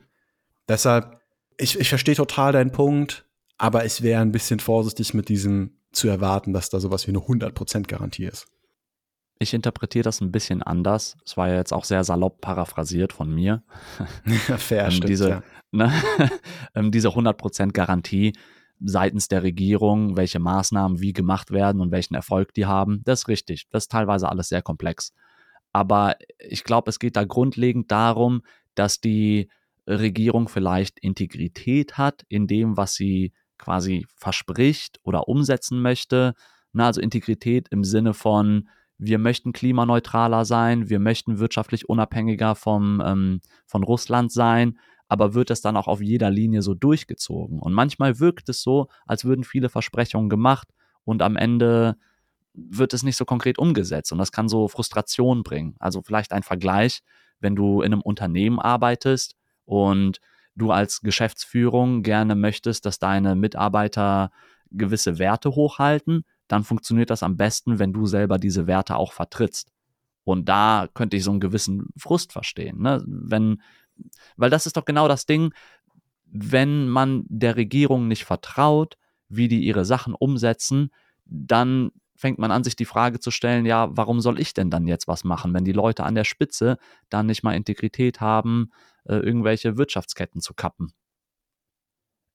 Deshalb, 0.68 1.20
ich, 1.56 1.78
ich 1.78 1.88
verstehe 1.88 2.14
total 2.14 2.52
deinen 2.52 2.72
Punkt, 2.72 3.26
aber 3.58 3.84
ich 3.84 4.02
wäre 4.02 4.22
ein 4.22 4.32
bisschen 4.32 4.60
vorsichtig 4.60 5.14
mit 5.14 5.28
diesem 5.28 5.76
zu 5.92 6.08
erwarten, 6.08 6.52
dass 6.52 6.70
da 6.70 6.80
sowas 6.80 7.06
wie 7.06 7.10
eine 7.10 7.18
100% 7.18 7.86
Garantie 7.86 8.24
ist. 8.24 8.46
Ich 9.38 9.54
interpretiere 9.54 10.04
das 10.04 10.20
ein 10.20 10.32
bisschen 10.32 10.62
anders. 10.62 11.16
Es 11.24 11.36
war 11.36 11.48
ja 11.48 11.56
jetzt 11.56 11.72
auch 11.72 11.84
sehr 11.84 12.04
salopp 12.04 12.40
paraphrasiert 12.40 13.12
von 13.12 13.34
mir. 13.34 13.62
Fair, 14.58 14.84
ähm, 14.84 14.90
stimmt, 14.90 15.08
diese, 15.08 15.28
ja. 15.30 15.42
ne, 15.72 15.92
ähm, 16.74 16.90
diese 16.90 17.08
100% 17.08 17.72
Garantie 17.72 18.34
seitens 18.82 19.28
der 19.28 19.42
Regierung, 19.42 20.16
welche 20.16 20.38
Maßnahmen 20.38 21.00
wie 21.00 21.12
gemacht 21.12 21.50
werden 21.50 21.80
und 21.80 21.90
welchen 21.90 22.14
Erfolg 22.14 22.54
die 22.54 22.66
haben, 22.66 23.02
das 23.04 23.20
ist 23.20 23.28
richtig. 23.28 23.68
Das 23.70 23.84
ist 23.84 23.90
teilweise 23.90 24.28
alles 24.28 24.48
sehr 24.48 24.62
komplex. 24.62 25.12
Aber 25.72 26.16
ich 26.38 26.64
glaube, 26.64 26.90
es 26.90 26.98
geht 26.98 27.16
da 27.16 27.24
grundlegend 27.24 27.90
darum, 27.90 28.42
dass 28.74 29.00
die 29.00 29.50
Regierung 29.86 30.48
vielleicht 30.48 30.98
Integrität 31.00 31.98
hat 31.98 32.24
in 32.28 32.46
dem, 32.46 32.76
was 32.76 32.94
sie 32.94 33.32
quasi 33.58 34.06
verspricht 34.16 34.98
oder 35.02 35.28
umsetzen 35.28 35.82
möchte. 35.82 36.34
Na, 36.72 36.86
also 36.86 37.00
Integrität 37.00 37.68
im 37.70 37.84
Sinne 37.84 38.14
von, 38.14 38.68
wir 38.98 39.18
möchten 39.18 39.52
klimaneutraler 39.52 40.44
sein, 40.44 40.88
wir 40.88 40.98
möchten 40.98 41.38
wirtschaftlich 41.38 41.88
unabhängiger 41.88 42.54
vom, 42.54 43.02
ähm, 43.04 43.40
von 43.66 43.82
Russland 43.82 44.30
sein, 44.30 44.78
aber 45.08 45.34
wird 45.34 45.50
es 45.50 45.60
dann 45.60 45.76
auch 45.76 45.88
auf 45.88 46.00
jeder 46.00 46.30
Linie 46.30 46.62
so 46.62 46.74
durchgezogen? 46.74 47.58
Und 47.58 47.72
manchmal 47.72 48.20
wirkt 48.20 48.48
es 48.48 48.62
so, 48.62 48.88
als 49.06 49.24
würden 49.24 49.42
viele 49.42 49.68
Versprechungen 49.68 50.28
gemacht 50.28 50.68
und 51.04 51.22
am 51.22 51.36
Ende 51.36 51.96
wird 52.54 52.92
es 52.94 53.02
nicht 53.02 53.16
so 53.16 53.24
konkret 53.24 53.58
umgesetzt 53.58 54.12
und 54.12 54.18
das 54.18 54.32
kann 54.32 54.48
so 54.48 54.68
Frustration 54.68 55.42
bringen. 55.42 55.76
Also 55.78 56.02
vielleicht 56.02 56.32
ein 56.32 56.42
Vergleich, 56.42 57.02
wenn 57.40 57.56
du 57.56 57.82
in 57.82 57.92
einem 57.92 58.02
Unternehmen 58.02 58.58
arbeitest 58.58 59.36
und 59.64 60.20
du 60.56 60.70
als 60.72 61.00
Geschäftsführung 61.00 62.02
gerne 62.02 62.34
möchtest, 62.34 62.86
dass 62.86 62.98
deine 62.98 63.34
Mitarbeiter 63.34 64.30
gewisse 64.70 65.18
Werte 65.18 65.50
hochhalten, 65.50 66.24
dann 66.48 66.64
funktioniert 66.64 67.10
das 67.10 67.22
am 67.22 67.36
besten, 67.36 67.78
wenn 67.78 67.92
du 67.92 68.06
selber 68.06 68.38
diese 68.38 68.66
Werte 68.66 68.96
auch 68.96 69.12
vertrittst. 69.12 69.72
Und 70.24 70.48
da 70.48 70.88
könnte 70.92 71.16
ich 71.16 71.24
so 71.24 71.30
einen 71.30 71.40
gewissen 71.40 71.86
Frust 71.96 72.32
verstehen. 72.32 72.82
Ne? 72.82 73.02
Wenn, 73.06 73.62
weil 74.36 74.50
das 74.50 74.66
ist 74.66 74.76
doch 74.76 74.84
genau 74.84 75.08
das 75.08 75.26
Ding, 75.26 75.52
wenn 76.24 76.88
man 76.88 77.24
der 77.28 77.56
Regierung 77.56 78.08
nicht 78.08 78.24
vertraut, 78.24 78.96
wie 79.28 79.48
die 79.48 79.64
ihre 79.64 79.84
Sachen 79.84 80.14
umsetzen, 80.14 80.90
dann 81.24 81.90
fängt 82.20 82.38
man 82.38 82.50
an, 82.50 82.64
sich 82.64 82.76
die 82.76 82.84
Frage 82.84 83.18
zu 83.18 83.30
stellen, 83.30 83.64
ja, 83.64 83.88
warum 83.92 84.20
soll 84.20 84.38
ich 84.38 84.52
denn 84.52 84.70
dann 84.70 84.86
jetzt 84.86 85.08
was 85.08 85.24
machen, 85.24 85.54
wenn 85.54 85.64
die 85.64 85.72
Leute 85.72 86.04
an 86.04 86.14
der 86.14 86.24
Spitze 86.24 86.76
dann 87.08 87.26
nicht 87.26 87.42
mal 87.42 87.54
Integrität 87.54 88.20
haben, 88.20 88.70
äh, 89.06 89.14
irgendwelche 89.14 89.78
Wirtschaftsketten 89.78 90.42
zu 90.42 90.52
kappen? 90.52 90.92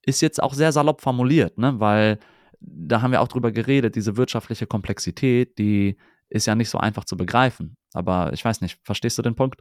Ist 0.04 0.22
jetzt 0.22 0.42
auch 0.42 0.54
sehr 0.54 0.72
salopp 0.72 1.00
formuliert, 1.00 1.56
ne? 1.56 1.78
weil 1.78 2.18
da 2.60 3.00
haben 3.00 3.12
wir 3.12 3.20
auch 3.20 3.28
drüber 3.28 3.52
geredet, 3.52 3.94
diese 3.94 4.16
wirtschaftliche 4.16 4.66
Komplexität, 4.66 5.56
die 5.58 5.96
ist 6.28 6.46
ja 6.46 6.56
nicht 6.56 6.70
so 6.70 6.78
einfach 6.78 7.04
zu 7.04 7.16
begreifen. 7.16 7.76
Aber 7.92 8.32
ich 8.32 8.44
weiß 8.44 8.62
nicht, 8.62 8.80
verstehst 8.82 9.16
du 9.18 9.22
den 9.22 9.36
Punkt? 9.36 9.60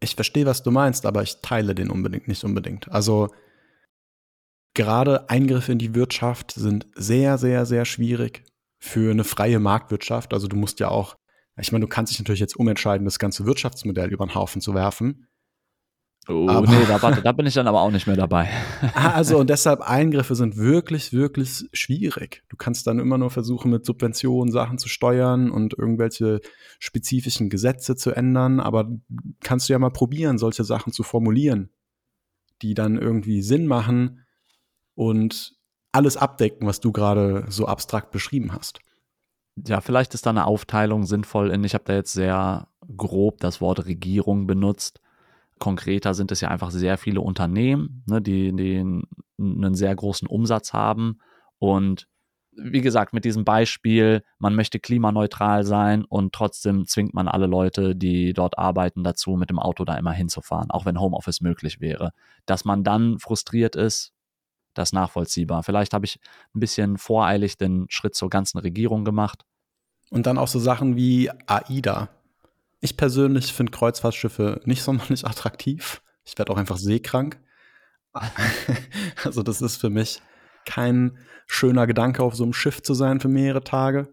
Ich 0.00 0.16
verstehe, 0.16 0.46
was 0.46 0.64
du 0.64 0.72
meinst, 0.72 1.06
aber 1.06 1.22
ich 1.22 1.40
teile 1.42 1.76
den 1.76 1.90
unbedingt 1.90 2.26
nicht 2.26 2.42
unbedingt. 2.42 2.90
Also 2.90 3.28
gerade 4.74 5.30
Eingriffe 5.30 5.70
in 5.70 5.78
die 5.78 5.94
Wirtschaft 5.94 6.50
sind 6.50 6.88
sehr, 6.96 7.38
sehr, 7.38 7.66
sehr 7.66 7.84
schwierig 7.84 8.42
für 8.84 9.10
eine 9.10 9.24
freie 9.24 9.60
Marktwirtschaft. 9.60 10.34
Also 10.34 10.46
du 10.46 10.56
musst 10.56 10.78
ja 10.78 10.88
auch, 10.88 11.16
ich 11.56 11.72
meine, 11.72 11.86
du 11.86 11.88
kannst 11.88 12.12
dich 12.12 12.18
natürlich 12.18 12.40
jetzt 12.40 12.54
umentscheiden, 12.54 13.06
das 13.06 13.18
ganze 13.18 13.46
Wirtschaftsmodell 13.46 14.12
über 14.12 14.26
den 14.26 14.34
Haufen 14.34 14.60
zu 14.60 14.74
werfen. 14.74 15.26
Oh, 16.28 16.46
aber, 16.48 16.66
nee, 16.70 16.84
da, 16.86 17.00
warte, 17.00 17.22
da 17.22 17.32
bin 17.32 17.46
ich 17.46 17.54
dann 17.54 17.66
aber 17.66 17.80
auch 17.80 17.90
nicht 17.90 18.06
mehr 18.06 18.16
dabei. 18.16 18.50
Ah, 18.94 19.12
also 19.12 19.38
und 19.38 19.48
deshalb 19.48 19.80
Eingriffe 19.80 20.34
sind 20.34 20.56
wirklich, 20.56 21.12
wirklich 21.12 21.64
schwierig. 21.72 22.42
Du 22.48 22.56
kannst 22.56 22.86
dann 22.86 22.98
immer 22.98 23.16
nur 23.16 23.30
versuchen, 23.30 23.70
mit 23.70 23.86
Subventionen 23.86 24.52
Sachen 24.52 24.76
zu 24.76 24.88
steuern 24.88 25.50
und 25.50 25.72
irgendwelche 25.76 26.40
spezifischen 26.78 27.48
Gesetze 27.48 27.96
zu 27.96 28.10
ändern, 28.10 28.60
aber 28.60 28.90
kannst 29.42 29.68
du 29.68 29.72
ja 29.72 29.78
mal 29.78 29.90
probieren, 29.90 30.36
solche 30.36 30.64
Sachen 30.64 30.92
zu 30.92 31.02
formulieren, 31.02 31.70
die 32.60 32.74
dann 32.74 32.98
irgendwie 32.98 33.40
Sinn 33.40 33.66
machen 33.66 34.24
und 34.94 35.54
alles 35.94 36.16
abdecken, 36.16 36.66
was 36.66 36.80
du 36.80 36.92
gerade 36.92 37.46
so 37.48 37.66
abstrakt 37.66 38.10
beschrieben 38.10 38.52
hast. 38.52 38.80
Ja, 39.56 39.80
vielleicht 39.80 40.14
ist 40.14 40.26
da 40.26 40.30
eine 40.30 40.46
Aufteilung 40.46 41.04
sinnvoll 41.04 41.50
in, 41.50 41.62
ich 41.62 41.74
habe 41.74 41.84
da 41.84 41.94
jetzt 41.94 42.12
sehr 42.12 42.66
grob 42.96 43.38
das 43.40 43.60
Wort 43.60 43.86
Regierung 43.86 44.46
benutzt. 44.46 45.00
Konkreter 45.60 46.12
sind 46.14 46.32
es 46.32 46.40
ja 46.40 46.48
einfach 46.48 46.72
sehr 46.72 46.98
viele 46.98 47.20
Unternehmen, 47.20 48.02
ne, 48.06 48.20
die, 48.20 48.54
die 48.54 48.78
einen 49.38 49.74
sehr 49.74 49.94
großen 49.94 50.26
Umsatz 50.26 50.72
haben. 50.72 51.20
Und 51.58 52.08
wie 52.56 52.80
gesagt, 52.80 53.12
mit 53.12 53.24
diesem 53.24 53.44
Beispiel, 53.44 54.24
man 54.38 54.56
möchte 54.56 54.80
klimaneutral 54.80 55.64
sein 55.64 56.04
und 56.04 56.32
trotzdem 56.32 56.86
zwingt 56.86 57.14
man 57.14 57.28
alle 57.28 57.46
Leute, 57.46 57.94
die 57.94 58.32
dort 58.32 58.58
arbeiten, 58.58 59.04
dazu, 59.04 59.36
mit 59.36 59.50
dem 59.50 59.58
Auto 59.60 59.84
da 59.84 59.94
immer 59.96 60.12
hinzufahren, 60.12 60.70
auch 60.70 60.86
wenn 60.86 61.00
Homeoffice 61.00 61.40
möglich 61.40 61.80
wäre. 61.80 62.10
Dass 62.46 62.64
man 62.64 62.82
dann 62.82 63.18
frustriert 63.18 63.76
ist, 63.76 64.13
das 64.74 64.92
nachvollziehbar. 64.92 65.62
Vielleicht 65.62 65.94
habe 65.94 66.04
ich 66.04 66.18
ein 66.54 66.60
bisschen 66.60 66.98
voreilig 66.98 67.56
den 67.56 67.86
Schritt 67.88 68.14
zur 68.14 68.30
ganzen 68.30 68.58
Regierung 68.58 69.04
gemacht. 69.04 69.44
Und 70.10 70.26
dann 70.26 70.38
auch 70.38 70.48
so 70.48 70.58
Sachen 70.58 70.96
wie 70.96 71.30
AIDA. 71.46 72.08
Ich 72.80 72.96
persönlich 72.96 73.52
finde 73.52 73.72
Kreuzfahrtschiffe 73.72 74.60
nicht 74.64 74.82
sonderlich 74.82 75.26
attraktiv. 75.26 76.02
Ich 76.24 76.36
werde 76.38 76.52
auch 76.52 76.58
einfach 76.58 76.76
seekrank. 76.76 77.40
also 79.24 79.42
das 79.42 79.60
ist 79.60 79.76
für 79.76 79.90
mich 79.90 80.20
kein 80.64 81.18
schöner 81.46 81.86
Gedanke, 81.86 82.22
auf 82.22 82.34
so 82.34 82.44
einem 82.44 82.52
Schiff 82.52 82.82
zu 82.82 82.94
sein 82.94 83.20
für 83.20 83.28
mehrere 83.28 83.64
Tage. 83.64 84.12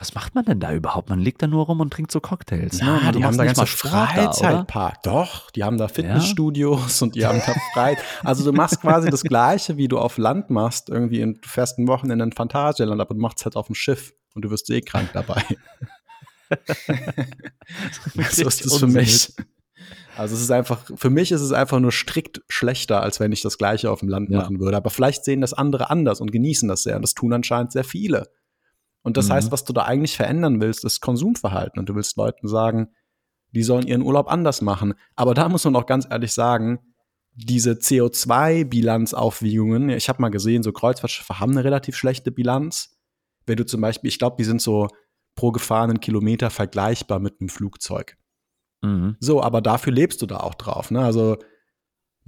Was 0.00 0.14
macht 0.14 0.36
man 0.36 0.44
denn 0.44 0.60
da 0.60 0.72
überhaupt? 0.72 1.08
Man 1.08 1.18
liegt 1.18 1.42
da 1.42 1.48
nur 1.48 1.66
rum 1.66 1.80
und 1.80 1.92
trinkt 1.92 2.12
so 2.12 2.20
Cocktails. 2.20 2.78
Ja, 2.78 3.00
ne? 3.00 3.12
die 3.12 3.24
haben 3.24 3.36
da 3.36 3.44
ganze 3.44 3.66
Freizeitpark. 3.66 5.02
Doch, 5.02 5.50
die 5.50 5.64
haben 5.64 5.76
da 5.76 5.88
Fitnessstudios 5.88 7.00
ja? 7.00 7.04
und 7.04 7.16
die 7.16 7.26
haben 7.26 7.42
da 7.44 7.52
frei. 7.74 7.98
Also 8.22 8.44
du 8.44 8.52
machst 8.56 8.80
quasi 8.80 9.10
das 9.10 9.24
Gleiche, 9.24 9.76
wie 9.76 9.88
du 9.88 9.98
auf 9.98 10.16
Land 10.16 10.50
machst. 10.50 10.88
Irgendwie, 10.88 11.20
in, 11.20 11.40
du 11.40 11.48
fährst 11.48 11.78
ein 11.78 11.88
Wochenende 11.88 12.24
in 12.24 12.30
Phantasialand, 12.30 13.00
aber 13.00 13.14
du 13.14 13.20
machst 13.20 13.40
es 13.40 13.44
halt 13.44 13.56
auf 13.56 13.66
dem 13.66 13.74
Schiff 13.74 14.14
und 14.36 14.44
du 14.44 14.50
wirst 14.50 14.66
seekrank 14.66 15.10
dabei. 15.14 15.42
so 18.30 18.46
ist 18.46 18.64
das 18.64 18.76
für 18.76 18.86
mich. 18.86 19.34
Also 20.16 20.36
es 20.36 20.40
ist 20.42 20.50
einfach, 20.52 20.78
für 20.94 21.10
mich 21.10 21.32
ist 21.32 21.40
es 21.40 21.50
einfach 21.50 21.80
nur 21.80 21.90
strikt 21.90 22.42
schlechter, 22.48 23.02
als 23.02 23.18
wenn 23.18 23.32
ich 23.32 23.42
das 23.42 23.58
Gleiche 23.58 23.90
auf 23.90 23.98
dem 24.00 24.08
Land 24.08 24.30
ja. 24.30 24.38
machen 24.38 24.60
würde. 24.60 24.76
Aber 24.76 24.90
vielleicht 24.90 25.24
sehen 25.24 25.40
das 25.40 25.54
andere 25.54 25.90
anders 25.90 26.20
und 26.20 26.30
genießen 26.30 26.68
das 26.68 26.84
sehr. 26.84 26.94
Und 26.94 27.02
das 27.02 27.14
tun 27.14 27.32
anscheinend 27.32 27.72
sehr 27.72 27.84
viele. 27.84 28.28
Und 29.02 29.16
das 29.16 29.28
mhm. 29.28 29.32
heißt, 29.32 29.52
was 29.52 29.64
du 29.64 29.72
da 29.72 29.84
eigentlich 29.84 30.16
verändern 30.16 30.60
willst, 30.60 30.84
ist 30.84 31.00
Konsumverhalten. 31.00 31.78
Und 31.78 31.88
du 31.88 31.94
willst 31.94 32.16
Leuten 32.16 32.48
sagen, 32.48 32.88
die 33.52 33.62
sollen 33.62 33.86
ihren 33.86 34.02
Urlaub 34.02 34.28
anders 34.30 34.60
machen. 34.60 34.94
Aber 35.16 35.32
da 35.34 35.48
muss 35.48 35.64
man 35.64 35.76
auch 35.76 35.86
ganz 35.86 36.06
ehrlich 36.10 36.32
sagen, 36.32 36.80
diese 37.34 37.72
CO2-Bilanzaufwiegungen, 37.72 39.90
ich 39.90 40.08
habe 40.08 40.20
mal 40.20 40.30
gesehen, 40.30 40.64
so 40.64 40.72
Kreuzfahrtschiffe 40.72 41.38
haben 41.38 41.52
eine 41.52 41.62
relativ 41.64 41.96
schlechte 41.96 42.32
Bilanz. 42.32 42.98
Wenn 43.46 43.56
du 43.56 43.64
zum 43.64 43.80
Beispiel, 43.80 44.08
ich 44.08 44.18
glaube, 44.18 44.36
die 44.38 44.44
sind 44.44 44.60
so 44.60 44.88
pro 45.36 45.52
gefahrenen 45.52 46.00
Kilometer 46.00 46.50
vergleichbar 46.50 47.20
mit 47.20 47.40
einem 47.40 47.48
Flugzeug. 47.48 48.16
Mhm. 48.82 49.16
So, 49.20 49.40
aber 49.42 49.60
dafür 49.60 49.92
lebst 49.92 50.20
du 50.20 50.26
da 50.26 50.38
auch 50.38 50.54
drauf. 50.54 50.90
Ne? 50.90 51.00
Also 51.00 51.36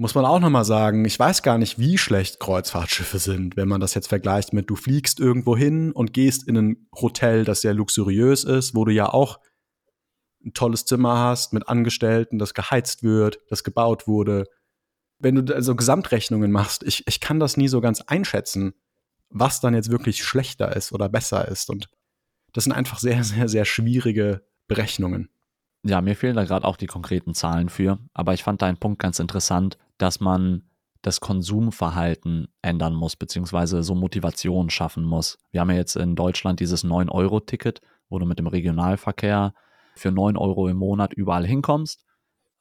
muss 0.00 0.14
man 0.14 0.24
auch 0.24 0.40
nochmal 0.40 0.64
sagen, 0.64 1.04
ich 1.04 1.18
weiß 1.18 1.42
gar 1.42 1.58
nicht, 1.58 1.78
wie 1.78 1.98
schlecht 1.98 2.40
Kreuzfahrtschiffe 2.40 3.18
sind, 3.18 3.58
wenn 3.58 3.68
man 3.68 3.82
das 3.82 3.92
jetzt 3.92 4.08
vergleicht 4.08 4.54
mit, 4.54 4.70
du 4.70 4.74
fliegst 4.74 5.20
irgendwo 5.20 5.54
hin 5.54 5.92
und 5.92 6.14
gehst 6.14 6.48
in 6.48 6.56
ein 6.56 6.88
Hotel, 6.98 7.44
das 7.44 7.60
sehr 7.60 7.74
luxuriös 7.74 8.44
ist, 8.44 8.74
wo 8.74 8.86
du 8.86 8.92
ja 8.92 9.12
auch 9.12 9.40
ein 10.42 10.54
tolles 10.54 10.86
Zimmer 10.86 11.18
hast 11.18 11.52
mit 11.52 11.68
Angestellten, 11.68 12.38
das 12.38 12.54
geheizt 12.54 13.02
wird, 13.02 13.40
das 13.50 13.62
gebaut 13.62 14.08
wurde. 14.08 14.46
Wenn 15.18 15.34
du 15.34 15.54
also 15.54 15.76
Gesamtrechnungen 15.76 16.50
machst, 16.50 16.82
ich, 16.82 17.06
ich 17.06 17.20
kann 17.20 17.38
das 17.38 17.58
nie 17.58 17.68
so 17.68 17.82
ganz 17.82 18.00
einschätzen, 18.00 18.72
was 19.28 19.60
dann 19.60 19.74
jetzt 19.74 19.90
wirklich 19.90 20.24
schlechter 20.24 20.74
ist 20.74 20.92
oder 20.92 21.10
besser 21.10 21.46
ist. 21.46 21.68
Und 21.68 21.90
das 22.54 22.64
sind 22.64 22.72
einfach 22.72 23.00
sehr, 23.00 23.22
sehr, 23.22 23.50
sehr 23.50 23.66
schwierige 23.66 24.46
Berechnungen. 24.66 25.28
Ja, 25.82 26.00
mir 26.00 26.16
fehlen 26.16 26.36
da 26.36 26.44
gerade 26.44 26.66
auch 26.66 26.78
die 26.78 26.86
konkreten 26.86 27.34
Zahlen 27.34 27.68
für, 27.68 27.98
aber 28.14 28.32
ich 28.32 28.42
fand 28.42 28.62
deinen 28.62 28.78
Punkt 28.78 28.98
ganz 28.98 29.18
interessant, 29.18 29.76
dass 30.00 30.20
man 30.20 30.62
das 31.02 31.20
Konsumverhalten 31.20 32.48
ändern 32.62 32.94
muss, 32.94 33.16
beziehungsweise 33.16 33.82
so 33.82 33.94
Motivation 33.94 34.70
schaffen 34.70 35.04
muss. 35.04 35.38
Wir 35.50 35.60
haben 35.60 35.70
ja 35.70 35.76
jetzt 35.76 35.96
in 35.96 36.14
Deutschland 36.14 36.60
dieses 36.60 36.84
9-Euro-Ticket, 36.84 37.80
wo 38.08 38.18
du 38.18 38.26
mit 38.26 38.38
dem 38.38 38.46
Regionalverkehr 38.46 39.54
für 39.94 40.10
9 40.10 40.36
Euro 40.36 40.68
im 40.68 40.76
Monat 40.76 41.12
überall 41.14 41.46
hinkommst. 41.46 42.04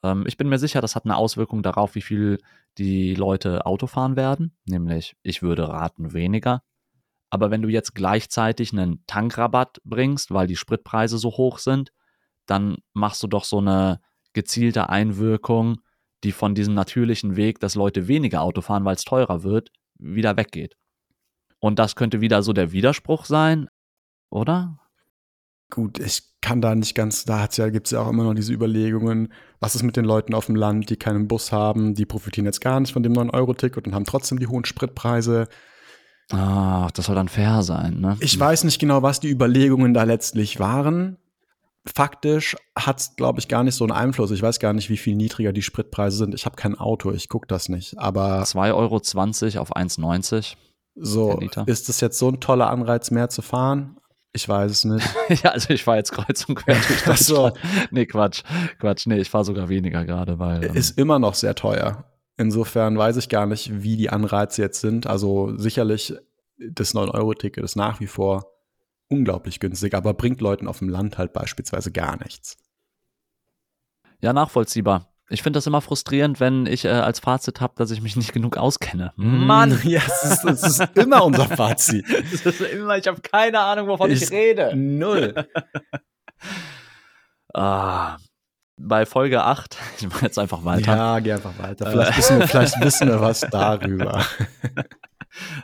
Ähm, 0.04 0.24
ich 0.28 0.38
bin 0.38 0.48
mir 0.48 0.60
sicher, 0.60 0.82
das 0.82 0.96
hat 0.96 1.06
eine 1.06 1.18
Auswirkung 1.18 1.64
darauf, 1.64 1.96
wie 1.96 2.02
viel 2.02 2.40
die 2.78 3.16
Leute 3.16 3.66
Auto 3.66 3.88
fahren 3.88 4.16
werden, 4.16 4.58
nämlich 4.66 5.16
ich 5.22 5.42
würde 5.42 5.68
raten 5.68 6.14
weniger. 6.14 6.62
Aber 7.30 7.52
wenn 7.52 7.62
du 7.62 7.70
jetzt 7.70 7.94
gleichzeitig 7.94 8.74
einen 8.74 9.06
Tankrabatt 9.06 9.80
bringst, 9.84 10.32
weil 10.32 10.48
die 10.48 10.56
Spritpreise 10.56 11.18
so 11.18 11.32
hoch 11.32 11.60
sind, 11.60 11.92
dann 12.46 12.78
machst 12.94 13.22
du 13.22 13.28
doch 13.28 13.44
so 13.44 13.60
eine 13.60 14.00
gezielte 14.34 14.90
Einwirkung, 14.90 15.82
die 16.24 16.32
von 16.32 16.56
diesem 16.56 16.74
natürlichen 16.74 17.36
Weg, 17.36 17.60
dass 17.60 17.76
Leute 17.76 18.08
weniger 18.08 18.42
Auto 18.42 18.62
fahren, 18.62 18.86
weil 18.86 18.96
es 18.96 19.04
teurer 19.04 19.44
wird, 19.44 19.70
wieder 19.98 20.38
weggeht. 20.38 20.76
Und 21.60 21.80
das 21.80 21.96
könnte 21.96 22.22
wieder 22.22 22.44
so 22.44 22.54
der 22.54 22.72
Widerspruch 22.72 23.26
sein, 23.26 23.68
oder? 24.30 24.78
Gut, 25.72 26.00
ich 26.00 26.24
kann 26.42 26.62
da 26.62 26.74
nicht 26.74 26.96
ganz, 26.96 27.26
da 27.26 27.48
ja, 27.52 27.70
gibt 27.70 27.88
es 27.88 27.92
ja 27.92 28.02
auch 28.02 28.10
immer 28.10 28.24
noch 28.24 28.34
diese 28.34 28.54
Überlegungen, 28.54 29.32
was 29.60 29.76
ist 29.76 29.84
mit 29.84 29.98
den 29.98 30.06
Leuten 30.06 30.34
auf 30.34 30.48
dem 30.48 30.56
Land, 30.56 30.90
die 30.90 30.98
keinen 30.98 31.28
Bus 31.28 31.52
haben, 31.52 31.94
die 31.94 32.06
profitieren 32.06 32.46
jetzt 32.46 32.62
gar 32.62 32.80
nicht 32.80 32.94
von 32.94 33.04
dem 33.04 33.14
9-Euro-Ticket 33.14 33.86
und 33.86 33.94
haben 33.94 34.06
trotzdem 34.06 34.40
die 34.40 34.48
hohen 34.48 34.66
Spritpreise. 34.66 35.48
Ach, 36.32 36.90
das 36.92 37.06
soll 37.06 37.16
dann 37.16 37.28
fair 37.28 37.62
sein, 37.62 38.00
ne? 38.00 38.18
Ich 38.20 38.40
weiß 38.40 38.64
nicht 38.64 38.80
genau, 38.80 39.04
was 39.04 39.20
die 39.20 39.30
Überlegungen 39.30 39.94
da 39.94 40.04
letztlich 40.04 40.60
waren 40.60 41.18
faktisch 41.86 42.56
hat 42.78 43.00
es, 43.00 43.16
glaube 43.16 43.40
ich, 43.40 43.48
gar 43.48 43.64
nicht 43.64 43.76
so 43.76 43.84
einen 43.84 43.92
Einfluss. 43.92 44.32
Ich 44.32 44.42
weiß 44.42 44.60
gar 44.60 44.74
nicht, 44.74 44.90
wie 44.90 44.98
viel 44.98 45.16
niedriger 45.16 45.54
die 45.54 45.62
Spritpreise 45.62 46.18
sind. 46.18 46.34
Ich 46.34 46.46
habe 46.46 46.56
kein 46.56 46.76
Auto, 46.76 47.12
ich 47.12 47.30
gucke 47.30 47.48
das 47.48 47.70
nicht. 47.70 47.98
Aber 47.98 48.44
2,20 48.44 48.76
Euro 48.76 48.96
auf 49.62 49.76
1,90. 49.76 50.56
So, 50.96 51.40
ist 51.66 51.88
das 51.88 52.02
jetzt 52.02 52.20
so 52.20 52.30
ein 52.30 52.40
toller 52.40 52.70
Anreiz, 52.70 53.10
mehr 53.12 53.30
zu 53.30 53.42
fahren? 53.42 53.98
Ich 54.34 54.48
weiß 54.48 54.72
es 54.72 54.86
nicht. 54.86 55.08
ja, 55.44 55.52
also 55.52 55.74
ich 55.74 55.84
fahre 55.84 55.98
jetzt 55.98 56.12
kreuz 56.12 56.46
und 56.46 56.56
quer 56.56 56.76
durch 56.88 57.04
das. 57.04 57.26
so. 57.26 57.52
Nee, 57.92 58.06
Quatsch. 58.06 58.44
Quatsch, 58.80 59.08
nee, 59.08 59.18
ich 59.18 59.30
fahre 59.30 59.46
sogar 59.46 59.70
weniger 59.70 60.06
gerade, 60.06 60.40
weil. 60.40 60.64
Ähm, 60.66 60.76
ist 60.76 60.98
immer 60.98 61.20
noch 61.20 61.34
sehr 61.34 61.56
teuer. 61.56 62.06
Insofern 62.38 62.98
weiß 62.98 63.18
ich 63.18 63.30
gar 63.30 63.46
nicht, 63.46 63.82
wie 63.82 63.98
die 63.98 64.10
Anreize 64.10 64.62
jetzt 64.62 64.82
sind. 64.82 65.08
Also 65.08 65.58
sicherlich 65.58 66.14
das 66.58 66.94
9-Euro-Ticket 66.94 67.64
ist 67.64 67.76
nach 67.76 68.00
wie 68.00 68.08
vor 68.08 68.59
unglaublich 69.10 69.60
günstig, 69.60 69.94
aber 69.94 70.14
bringt 70.14 70.42
Leuten 70.42 70.68
auf 70.68 70.80
dem 70.80 70.90
Land 70.90 71.18
halt 71.18 71.34
beispielsweise 71.34 71.92
gar 71.92 72.18
nichts. 72.18 72.58
Ja, 74.22 74.34
nachvollziehbar. 74.34 75.10
Ich 75.32 75.44
finde 75.44 75.58
das 75.58 75.68
immer 75.68 75.82
frustrierend, 75.82 76.40
wenn 76.40 76.66
ich 76.66 76.86
äh, 76.86 76.90
als 76.90 77.20
Fazit 77.20 77.62
habe, 77.62 77.74
dass 77.78 77.92
ich 77.92 78.02
mich 78.02 78.16
nicht 78.16 78.34
genug 78.34 78.58
auskenne. 78.58 79.14
Mhm. 79.16 79.46
Mann! 79.46 79.80
Ja, 79.84 80.02
das 80.06 80.24
ist, 80.24 80.44
das 80.44 80.80
ist 80.80 80.98
immer 80.98 81.24
unser 81.24 81.46
Fazit. 81.46 82.06
das 82.32 82.46
ist 82.46 82.62
immer, 82.62 82.98
ich 82.98 83.08
habe 83.08 83.22
keine 83.22 83.60
Ahnung, 83.60 83.88
wovon 83.88 84.10
ich, 84.10 84.24
ich 84.24 84.32
rede. 84.32 84.76
Null. 84.76 85.34
ah, 87.54 88.18
bei 88.78 89.06
Folge 89.06 89.44
8, 89.44 89.78
ich 90.00 90.10
mache 90.10 90.26
jetzt 90.26 90.40
einfach 90.40 90.66
weiter. 90.66 90.96
Ja, 90.96 91.20
geh 91.20 91.34
einfach 91.34 91.58
weiter. 91.60 91.92
Vielleicht 91.92 92.18
wissen 92.18 92.40
wir, 92.40 92.48
vielleicht 92.48 92.82
wissen 92.82 93.08
wir 93.08 93.22
was 93.22 93.42
darüber. 93.42 94.26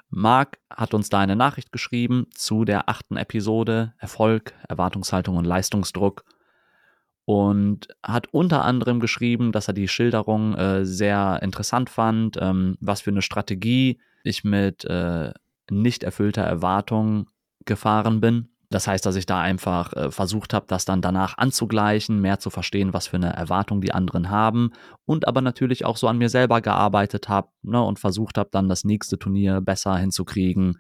Marc 0.10 0.60
hat 0.70 0.94
uns 0.94 1.10
da 1.10 1.20
eine 1.20 1.36
Nachricht 1.36 1.72
geschrieben 1.72 2.28
zu 2.34 2.66
der 2.66 2.90
achten 2.90 3.18
Episode 3.18 3.94
Erfolg, 3.98 4.54
Erwartungshaltung 4.68 5.38
und 5.38 5.46
Leistungsdruck. 5.46 6.24
Und 7.28 7.88
hat 8.04 8.28
unter 8.34 8.64
anderem 8.64 9.00
geschrieben, 9.00 9.52
dass 9.52 9.68
er 9.68 9.74
die 9.74 9.88
Schilderung 9.88 10.54
äh, 10.56 10.86
sehr 10.86 11.40
interessant 11.42 11.90
fand, 11.90 12.38
ähm, 12.40 12.78
was 12.80 13.02
für 13.02 13.10
eine 13.10 13.24
Strategie 13.24 14.00
ich 14.24 14.44
mit 14.44 14.86
äh, 14.86 15.32
nicht 15.72 16.04
erfüllter 16.04 16.44
Erwartung 16.44 17.28
gefahren 17.66 18.22
bin 18.22 18.50
das 18.76 18.88
heißt, 18.88 19.06
dass 19.06 19.16
ich 19.16 19.26
da 19.26 19.40
einfach 19.40 19.94
äh, 19.94 20.12
versucht 20.12 20.54
habe, 20.54 20.66
das 20.68 20.84
dann 20.84 21.02
danach 21.02 21.38
anzugleichen, 21.38 22.20
mehr 22.20 22.40
zu 22.40 22.50
verstehen, 22.50 22.94
was 22.94 23.08
für 23.08 23.16
eine 23.16 23.32
Erwartung 23.32 23.80
die 23.80 23.94
anderen 23.94 24.30
haben 24.30 24.74
und 25.06 25.30
aber 25.30 25.40
natürlich 25.40 25.86
auch 25.86 25.96
so 25.96 26.10
an 26.10 26.18
mir 26.18 26.28
selber 26.28 26.60
gearbeitet 26.60 27.30
habe 27.30 27.48
ne, 27.62 27.82
und 27.82 28.00
versucht 28.00 28.38
habe, 28.38 28.50
dann 28.52 28.68
das 28.68 28.84
nächste 28.84 29.18
Turnier 29.18 29.62
besser 29.62 29.96
hinzukriegen. 29.96 30.78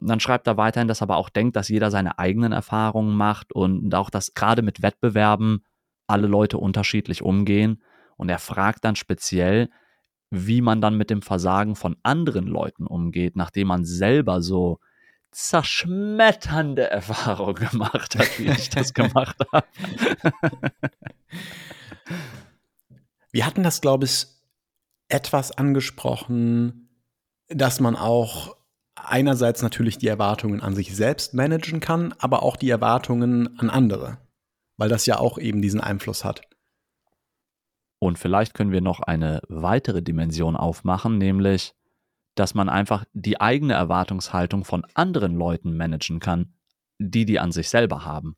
Und 0.00 0.08
dann 0.08 0.18
schreibt 0.18 0.48
er 0.48 0.56
weiterhin, 0.56 0.88
dass 0.88 1.02
er 1.02 1.04
aber 1.04 1.18
auch 1.18 1.28
denkt, 1.28 1.54
dass 1.54 1.68
jeder 1.68 1.92
seine 1.92 2.18
eigenen 2.18 2.50
Erfahrungen 2.50 3.16
macht 3.16 3.52
und 3.52 3.94
auch, 3.94 4.10
dass 4.10 4.34
gerade 4.34 4.62
mit 4.62 4.82
Wettbewerben 4.82 5.64
alle 6.08 6.26
Leute 6.26 6.58
unterschiedlich 6.58 7.22
umgehen. 7.22 7.80
Und 8.16 8.28
er 8.28 8.40
fragt 8.40 8.84
dann 8.84 8.96
speziell, 8.96 9.68
wie 10.30 10.62
man 10.62 10.80
dann 10.80 10.96
mit 10.96 11.10
dem 11.10 11.22
Versagen 11.22 11.76
von 11.76 11.96
anderen 12.02 12.48
Leuten 12.48 12.88
umgeht, 12.88 13.36
nachdem 13.36 13.68
man 13.68 13.84
selber 13.84 14.42
so 14.42 14.80
zerschmetternde 15.30 16.90
Erfahrung 16.90 17.54
gemacht 17.54 18.18
hat, 18.18 18.38
wie 18.38 18.48
ich 18.50 18.70
das 18.70 18.94
gemacht 18.94 19.36
habe. 19.52 19.66
Wir 23.32 23.46
hatten 23.46 23.62
das, 23.62 23.80
glaube 23.80 24.06
ich, 24.06 24.26
etwas 25.08 25.52
angesprochen, 25.52 26.88
dass 27.48 27.80
man 27.80 27.96
auch 27.96 28.56
einerseits 28.94 29.62
natürlich 29.62 29.98
die 29.98 30.08
Erwartungen 30.08 30.60
an 30.60 30.74
sich 30.74 30.94
selbst 30.94 31.34
managen 31.34 31.80
kann, 31.80 32.14
aber 32.18 32.42
auch 32.42 32.56
die 32.56 32.70
Erwartungen 32.70 33.58
an 33.58 33.70
andere, 33.70 34.18
weil 34.76 34.88
das 34.88 35.06
ja 35.06 35.18
auch 35.18 35.38
eben 35.38 35.62
diesen 35.62 35.80
Einfluss 35.80 36.24
hat. 36.24 36.42
Und 37.98 38.18
vielleicht 38.18 38.54
können 38.54 38.72
wir 38.72 38.80
noch 38.80 39.00
eine 39.00 39.42
weitere 39.48 40.02
Dimension 40.02 40.56
aufmachen, 40.56 41.18
nämlich 41.18 41.74
dass 42.34 42.54
man 42.54 42.68
einfach 42.68 43.04
die 43.12 43.40
eigene 43.40 43.74
Erwartungshaltung 43.74 44.64
von 44.64 44.84
anderen 44.94 45.34
Leuten 45.34 45.76
managen 45.76 46.20
kann, 46.20 46.54
die 46.98 47.24
die 47.24 47.38
an 47.38 47.52
sich 47.52 47.68
selber 47.68 48.04
haben. 48.04 48.36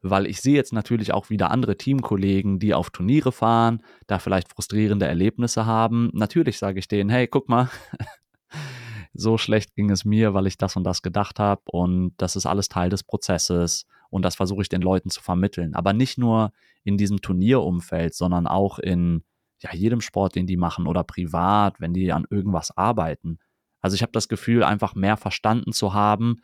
Weil 0.00 0.26
ich 0.26 0.40
sehe 0.40 0.54
jetzt 0.54 0.72
natürlich 0.72 1.12
auch 1.12 1.30
wieder 1.30 1.50
andere 1.50 1.76
Teamkollegen, 1.76 2.58
die 2.58 2.74
auf 2.74 2.90
Turniere 2.90 3.32
fahren, 3.32 3.82
da 4.06 4.18
vielleicht 4.18 4.50
frustrierende 4.50 5.06
Erlebnisse 5.06 5.64
haben. 5.64 6.10
Natürlich 6.12 6.58
sage 6.58 6.78
ich 6.78 6.88
denen, 6.88 7.08
hey, 7.08 7.26
guck 7.26 7.48
mal, 7.48 7.70
so 9.14 9.38
schlecht 9.38 9.74
ging 9.74 9.90
es 9.90 10.04
mir, 10.04 10.34
weil 10.34 10.46
ich 10.46 10.58
das 10.58 10.76
und 10.76 10.84
das 10.84 11.02
gedacht 11.02 11.38
habe 11.38 11.62
und 11.66 12.12
das 12.18 12.36
ist 12.36 12.46
alles 12.46 12.68
Teil 12.68 12.90
des 12.90 13.02
Prozesses 13.02 13.86
und 14.10 14.22
das 14.24 14.36
versuche 14.36 14.62
ich 14.62 14.68
den 14.68 14.82
Leuten 14.82 15.08
zu 15.08 15.22
vermitteln. 15.22 15.74
Aber 15.74 15.92
nicht 15.92 16.18
nur 16.18 16.52
in 16.82 16.98
diesem 16.98 17.20
Turnierumfeld, 17.22 18.14
sondern 18.14 18.46
auch 18.46 18.78
in 18.78 19.24
ja, 19.64 19.74
jedem 19.74 20.02
Sport, 20.02 20.34
den 20.34 20.46
die 20.46 20.58
machen 20.58 20.86
oder 20.86 21.04
privat, 21.04 21.80
wenn 21.80 21.94
die 21.94 22.12
an 22.12 22.26
irgendwas 22.28 22.76
arbeiten. 22.76 23.38
Also 23.80 23.94
ich 23.94 24.02
habe 24.02 24.12
das 24.12 24.28
Gefühl, 24.28 24.62
einfach 24.62 24.94
mehr 24.94 25.16
verstanden 25.16 25.72
zu 25.72 25.94
haben, 25.94 26.42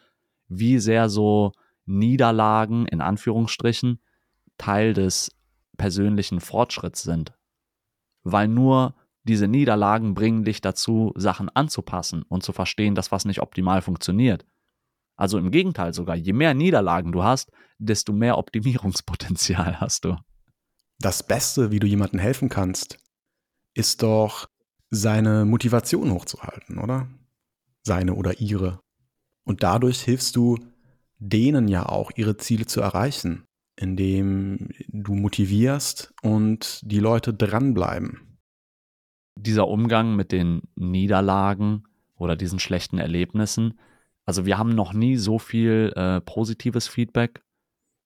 wie 0.48 0.78
sehr 0.78 1.10
so 1.10 1.52
Niederlagen 1.84 2.86
in 2.86 3.02
Anführungsstrichen 3.02 4.00
Teil 4.56 4.94
des 4.94 5.36
persönlichen 5.76 6.40
Fortschritts 6.40 7.02
sind. 7.02 7.34
Weil 8.22 8.48
nur 8.48 8.94
diese 9.24 9.48
Niederlagen 9.48 10.14
bringen 10.14 10.44
dich 10.44 10.62
dazu, 10.62 11.12
Sachen 11.14 11.50
anzupassen 11.50 12.22
und 12.22 12.42
zu 12.42 12.52
verstehen, 12.52 12.94
dass 12.94 13.12
was 13.12 13.26
nicht 13.26 13.42
optimal 13.42 13.82
funktioniert. 13.82 14.46
Also 15.16 15.36
im 15.36 15.50
Gegenteil 15.50 15.92
sogar, 15.92 16.16
je 16.16 16.32
mehr 16.32 16.54
Niederlagen 16.54 17.12
du 17.12 17.22
hast, 17.22 17.52
desto 17.78 18.14
mehr 18.14 18.38
Optimierungspotenzial 18.38 19.78
hast 19.80 20.06
du. 20.06 20.16
Das 20.98 21.22
Beste, 21.22 21.70
wie 21.70 21.80
du 21.80 21.86
jemandem 21.86 22.18
helfen 22.18 22.48
kannst, 22.48 22.98
ist 23.80 24.02
doch 24.02 24.46
seine 24.90 25.46
Motivation 25.46 26.12
hochzuhalten, 26.12 26.78
oder? 26.78 27.08
Seine 27.82 28.14
oder 28.14 28.40
ihre. 28.40 28.78
Und 29.44 29.62
dadurch 29.62 30.02
hilfst 30.02 30.36
du 30.36 30.58
denen 31.18 31.66
ja 31.66 31.86
auch, 31.86 32.10
ihre 32.14 32.36
Ziele 32.36 32.66
zu 32.66 32.82
erreichen, 32.82 33.46
indem 33.76 34.68
du 34.88 35.14
motivierst 35.14 36.12
und 36.22 36.80
die 36.84 37.00
Leute 37.00 37.32
dranbleiben. 37.32 38.38
Dieser 39.34 39.66
Umgang 39.66 40.14
mit 40.14 40.30
den 40.30 40.60
Niederlagen 40.74 41.84
oder 42.16 42.36
diesen 42.36 42.58
schlechten 42.58 42.98
Erlebnissen, 42.98 43.80
also 44.26 44.44
wir 44.44 44.58
haben 44.58 44.74
noch 44.74 44.92
nie 44.92 45.16
so 45.16 45.38
viel 45.38 45.92
äh, 45.96 46.20
positives 46.20 46.86
Feedback 46.86 47.42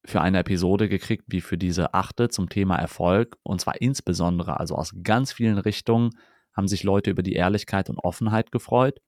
für 0.04 0.20
eine 0.20 0.38
Episode 0.38 0.88
gekriegt 0.88 1.24
wie 1.28 1.40
für 1.40 1.56
diese 1.56 1.94
achte 1.94 2.28
zum 2.28 2.48
Thema 2.48 2.76
Erfolg. 2.76 3.36
Und 3.42 3.60
zwar 3.60 3.80
insbesondere, 3.80 4.60
also 4.60 4.74
aus 4.76 4.94
ganz 5.02 5.32
vielen 5.32 5.58
Richtungen, 5.58 6.10
haben 6.52 6.68
sich 6.68 6.82
Leute 6.84 7.10
über 7.10 7.22
die 7.22 7.32
Ehrlichkeit 7.32 7.90
und 7.90 7.98
Offenheit 7.98 8.52
gefreut. 8.52 9.00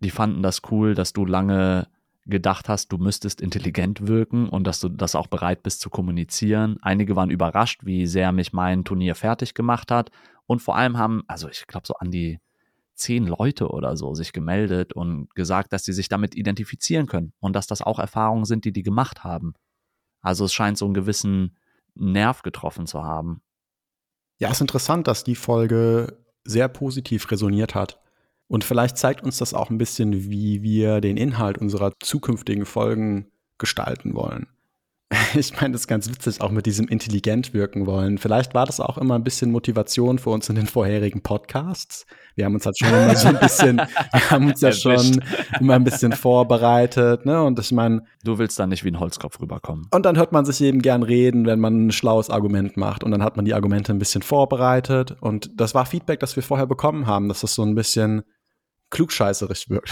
Die 0.00 0.10
fanden 0.10 0.42
das 0.42 0.62
cool, 0.70 0.94
dass 0.94 1.12
du 1.12 1.24
lange 1.24 1.88
gedacht 2.24 2.68
hast, 2.68 2.92
du 2.92 2.98
müsstest 2.98 3.40
intelligent 3.40 4.06
wirken 4.06 4.48
und 4.48 4.66
dass 4.66 4.80
du 4.80 4.88
das 4.88 5.14
auch 5.14 5.26
bereit 5.26 5.62
bist 5.62 5.80
zu 5.80 5.90
kommunizieren. 5.90 6.76
Einige 6.82 7.16
waren 7.16 7.30
überrascht, 7.30 7.80
wie 7.84 8.06
sehr 8.06 8.32
mich 8.32 8.52
mein 8.52 8.84
Turnier 8.84 9.14
fertig 9.14 9.54
gemacht 9.54 9.90
hat. 9.90 10.10
Und 10.46 10.60
vor 10.60 10.76
allem 10.76 10.98
haben, 10.98 11.22
also 11.26 11.48
ich 11.48 11.66
glaube, 11.66 11.86
so 11.86 11.94
an 11.94 12.10
die 12.10 12.38
zehn 12.94 13.26
Leute 13.26 13.68
oder 13.68 13.96
so 13.96 14.14
sich 14.14 14.32
gemeldet 14.32 14.92
und 14.92 15.34
gesagt, 15.34 15.72
dass 15.72 15.84
sie 15.84 15.92
sich 15.92 16.08
damit 16.08 16.34
identifizieren 16.34 17.06
können 17.06 17.32
und 17.40 17.54
dass 17.56 17.66
das 17.66 17.80
auch 17.80 17.98
Erfahrungen 17.98 18.44
sind, 18.44 18.64
die 18.64 18.72
die 18.72 18.82
gemacht 18.82 19.24
haben. 19.24 19.54
Also 20.20 20.44
es 20.44 20.52
scheint 20.52 20.78
so 20.78 20.84
einen 20.84 20.94
gewissen 20.94 21.56
Nerv 21.94 22.42
getroffen 22.42 22.86
zu 22.86 23.04
haben. 23.04 23.42
Ja, 24.38 24.48
es 24.48 24.58
ist 24.58 24.60
interessant, 24.60 25.08
dass 25.08 25.24
die 25.24 25.34
Folge 25.34 26.18
sehr 26.44 26.68
positiv 26.68 27.30
resoniert 27.30 27.74
hat. 27.74 28.00
Und 28.46 28.64
vielleicht 28.64 28.96
zeigt 28.96 29.22
uns 29.22 29.38
das 29.38 29.52
auch 29.52 29.70
ein 29.70 29.78
bisschen, 29.78 30.30
wie 30.30 30.62
wir 30.62 31.00
den 31.00 31.16
Inhalt 31.16 31.58
unserer 31.58 31.92
zukünftigen 32.00 32.64
Folgen 32.64 33.30
gestalten 33.58 34.14
wollen. 34.14 34.46
Ich 35.34 35.58
meine, 35.60 35.72
das 35.72 35.82
ist 35.82 35.88
ganz 35.88 36.08
witzig, 36.08 36.40
auch 36.40 36.50
mit 36.50 36.66
diesem 36.66 36.88
intelligent 36.88 37.54
wirken 37.54 37.86
wollen. 37.86 38.18
Vielleicht 38.18 38.54
war 38.54 38.66
das 38.66 38.80
auch 38.80 38.98
immer 38.98 39.14
ein 39.14 39.24
bisschen 39.24 39.50
Motivation 39.50 40.18
für 40.18 40.30
uns 40.30 40.48
in 40.48 40.56
den 40.56 40.66
vorherigen 40.66 41.22
Podcasts. 41.22 42.06
Wir 42.34 42.44
haben 42.44 42.54
uns 42.54 42.66
halt 42.66 42.78
schon 42.78 42.88
immer 42.88 43.16
so 43.16 43.28
ein 43.28 43.38
bisschen, 43.38 43.76
wir 44.12 44.30
haben 44.30 44.48
uns 44.48 44.60
ja 44.60 44.72
schon 44.72 45.22
immer 45.60 45.74
ein 45.74 45.84
bisschen 45.84 46.12
vorbereitet, 46.12 47.26
ne? 47.26 47.42
Und 47.42 47.58
ich 47.58 47.72
meine. 47.72 48.02
Du 48.24 48.38
willst 48.38 48.58
da 48.58 48.66
nicht 48.66 48.84
wie 48.84 48.90
ein 48.90 49.00
Holzkopf 49.00 49.40
rüberkommen. 49.40 49.86
Und 49.90 50.04
dann 50.04 50.16
hört 50.16 50.32
man 50.32 50.44
sich 50.44 50.60
eben 50.60 50.82
gern 50.82 51.02
reden, 51.02 51.46
wenn 51.46 51.60
man 51.60 51.86
ein 51.86 51.92
schlaues 51.92 52.30
Argument 52.30 52.76
macht. 52.76 53.04
Und 53.04 53.10
dann 53.10 53.22
hat 53.22 53.36
man 53.36 53.44
die 53.44 53.54
Argumente 53.54 53.92
ein 53.92 53.98
bisschen 53.98 54.22
vorbereitet. 54.22 55.16
Und 55.20 55.50
das 55.58 55.74
war 55.74 55.86
Feedback, 55.86 56.20
das 56.20 56.36
wir 56.36 56.42
vorher 56.42 56.66
bekommen 56.66 57.06
haben, 57.06 57.28
dass 57.28 57.40
das 57.40 57.54
so 57.54 57.62
ein 57.62 57.74
bisschen 57.74 58.22
klugscheißerisch 58.90 59.70
wirkt. 59.70 59.90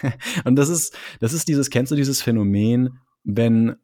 und 0.44 0.56
das 0.56 0.68
ist, 0.68 0.96
das 1.20 1.32
ist 1.32 1.48
dieses, 1.48 1.70
kennst 1.70 1.92
du 1.92 1.96
dieses 1.96 2.20
Phänomen, 2.20 2.98
wenn 3.24 3.76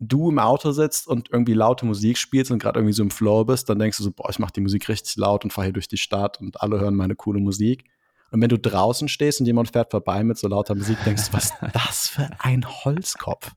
du 0.00 0.30
im 0.30 0.38
Auto 0.38 0.72
sitzt 0.72 1.06
und 1.06 1.30
irgendwie 1.30 1.54
laute 1.54 1.86
Musik 1.86 2.18
spielst 2.18 2.50
und 2.50 2.58
gerade 2.58 2.78
irgendwie 2.78 2.94
so 2.94 3.02
im 3.02 3.10
Flow 3.10 3.44
bist, 3.44 3.68
dann 3.68 3.78
denkst 3.78 3.98
du 3.98 4.04
so, 4.04 4.10
boah, 4.10 4.30
ich 4.30 4.38
mach 4.38 4.50
die 4.50 4.62
Musik 4.62 4.88
richtig 4.88 5.16
laut 5.16 5.44
und 5.44 5.52
fahre 5.52 5.66
hier 5.66 5.72
durch 5.74 5.88
die 5.88 5.98
Stadt 5.98 6.40
und 6.40 6.60
alle 6.60 6.80
hören 6.80 6.96
meine 6.96 7.14
coole 7.14 7.40
Musik. 7.40 7.84
Und 8.32 8.40
wenn 8.40 8.48
du 8.48 8.58
draußen 8.58 9.08
stehst 9.08 9.40
und 9.40 9.46
jemand 9.46 9.70
fährt 9.72 9.90
vorbei 9.90 10.24
mit 10.24 10.38
so 10.38 10.48
lauter 10.48 10.74
Musik, 10.74 10.98
denkst 11.04 11.28
du, 11.28 11.32
was 11.34 11.50
ist 11.50 11.54
das 11.72 12.08
für 12.08 12.28
ein 12.38 12.66
Holzkopf? 12.66 13.52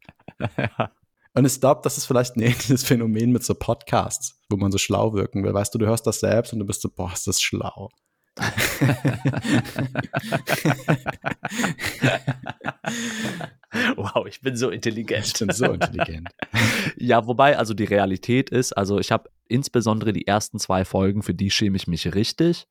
ja. 0.58 0.92
Und 1.36 1.46
ich 1.46 1.60
glaube, 1.60 1.82
das 1.84 1.98
ist 1.98 2.06
vielleicht 2.06 2.36
ein 2.36 2.42
ähnliches 2.42 2.84
Phänomen 2.84 3.32
mit 3.32 3.44
so 3.44 3.56
Podcasts, 3.56 4.40
wo 4.50 4.58
man 4.58 4.72
so 4.72 4.78
schlau 4.78 5.14
wirken 5.14 5.44
will. 5.44 5.52
Weißt 5.52 5.74
du, 5.74 5.80
du 5.80 5.88
hörst 5.88 6.06
das 6.06 6.20
selbst 6.20 6.54
und 6.54 6.60
du 6.60 6.66
bist 6.66 6.82
so, 6.82 6.90
boah, 6.96 7.12
ist 7.12 7.26
das 7.26 7.42
schlau. 7.42 7.90
wow, 13.96 14.26
ich 14.28 14.42
bin 14.42 14.58
so 14.58 14.70
intelligent. 14.70 15.28
Ich 15.28 15.34
bin 15.34 15.52
so 15.52 15.72
intelligent. 15.72 16.30
ja, 16.98 17.28
wobei, 17.28 17.58
also 17.58 17.74
die 17.74 17.84
Realität 17.84 18.50
ist, 18.50 18.72
also 18.74 19.00
ich 19.00 19.12
habe 19.12 19.30
insbesondere 19.48 20.14
die 20.14 20.26
ersten 20.26 20.58
zwei 20.60 20.86
Folgen, 20.86 21.22
für 21.22 21.36
die 21.36 21.52
schäme 21.52 21.76
ich 21.76 21.88
mich 21.88 22.16
richtig, 22.16 22.66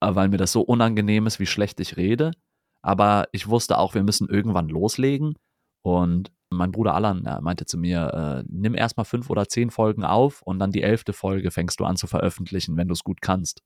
äh, 0.00 0.14
weil 0.14 0.28
mir 0.28 0.38
das 0.38 0.52
so 0.52 0.62
unangenehm 0.62 1.26
ist, 1.26 1.38
wie 1.38 1.46
schlecht 1.46 1.78
ich 1.80 1.96
rede. 1.96 2.32
Aber 2.82 3.28
ich 3.32 3.48
wusste 3.48 3.78
auch, 3.78 3.94
wir 3.94 4.02
müssen 4.02 4.28
irgendwann 4.28 4.68
loslegen. 4.68 5.34
Und 5.82 6.32
mein 6.50 6.72
Bruder 6.72 6.94
Alan 6.94 7.22
meinte 7.42 7.64
zu 7.64 7.78
mir, 7.78 8.42
äh, 8.42 8.44
nimm 8.48 8.74
erstmal 8.74 9.04
fünf 9.04 9.30
oder 9.30 9.48
zehn 9.48 9.70
Folgen 9.70 10.04
auf 10.04 10.42
und 10.42 10.58
dann 10.58 10.72
die 10.72 10.82
elfte 10.82 11.12
Folge 11.12 11.50
fängst 11.50 11.80
du 11.80 11.84
an 11.84 11.96
zu 11.96 12.06
veröffentlichen, 12.06 12.76
wenn 12.76 12.88
du 12.88 12.92
es 12.92 13.04
gut 13.04 13.20
kannst. 13.20 13.62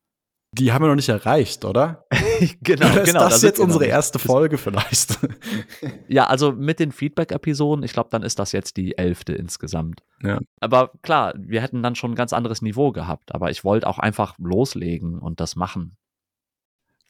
Die 0.53 0.73
haben 0.73 0.83
wir 0.83 0.89
noch 0.89 0.97
nicht 0.97 1.09
erreicht, 1.09 1.65
oder? 1.65 2.07
genau, 2.63 2.87
oder 2.87 3.03
ist 3.03 3.07
genau. 3.07 3.21
Das 3.21 3.37
ist 3.37 3.43
jetzt 3.43 3.61
unsere 3.61 3.87
erste 3.87 4.19
Folge 4.19 4.59
vielleicht. 4.59 5.19
ja, 6.09 6.27
also 6.27 6.51
mit 6.53 6.81
den 6.81 6.91
Feedback-Episoden, 6.91 7.85
ich 7.85 7.93
glaube, 7.93 8.09
dann 8.11 8.25
ist 8.25 8.41
das 8.41 8.51
jetzt 8.51 8.77
die 8.77 8.99
elfte 8.99 9.33
insgesamt. 9.33 10.03
Ja. 10.23 10.41
Aber 10.61 10.91
klar, 11.03 11.35
wir 11.37 11.63
hätten 11.63 11.85
dann 11.85 11.95
schon 11.95 12.13
ein 12.13 12.17
ganz 12.17 12.33
anderes 12.33 12.63
Niveau 12.63 12.91
gehabt. 12.91 13.33
Aber 13.33 13.51
ich 13.51 13.63
wollte 13.63 13.87
auch 13.87 14.01
einfach 14.01 14.35
loslegen 14.39 15.21
und 15.21 15.39
das 15.39 15.55
machen. 15.55 15.97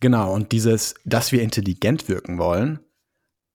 Genau, 0.00 0.34
und 0.34 0.52
dieses, 0.52 0.94
dass 1.04 1.32
wir 1.32 1.42
intelligent 1.42 2.08
wirken 2.08 2.38
wollen, 2.38 2.80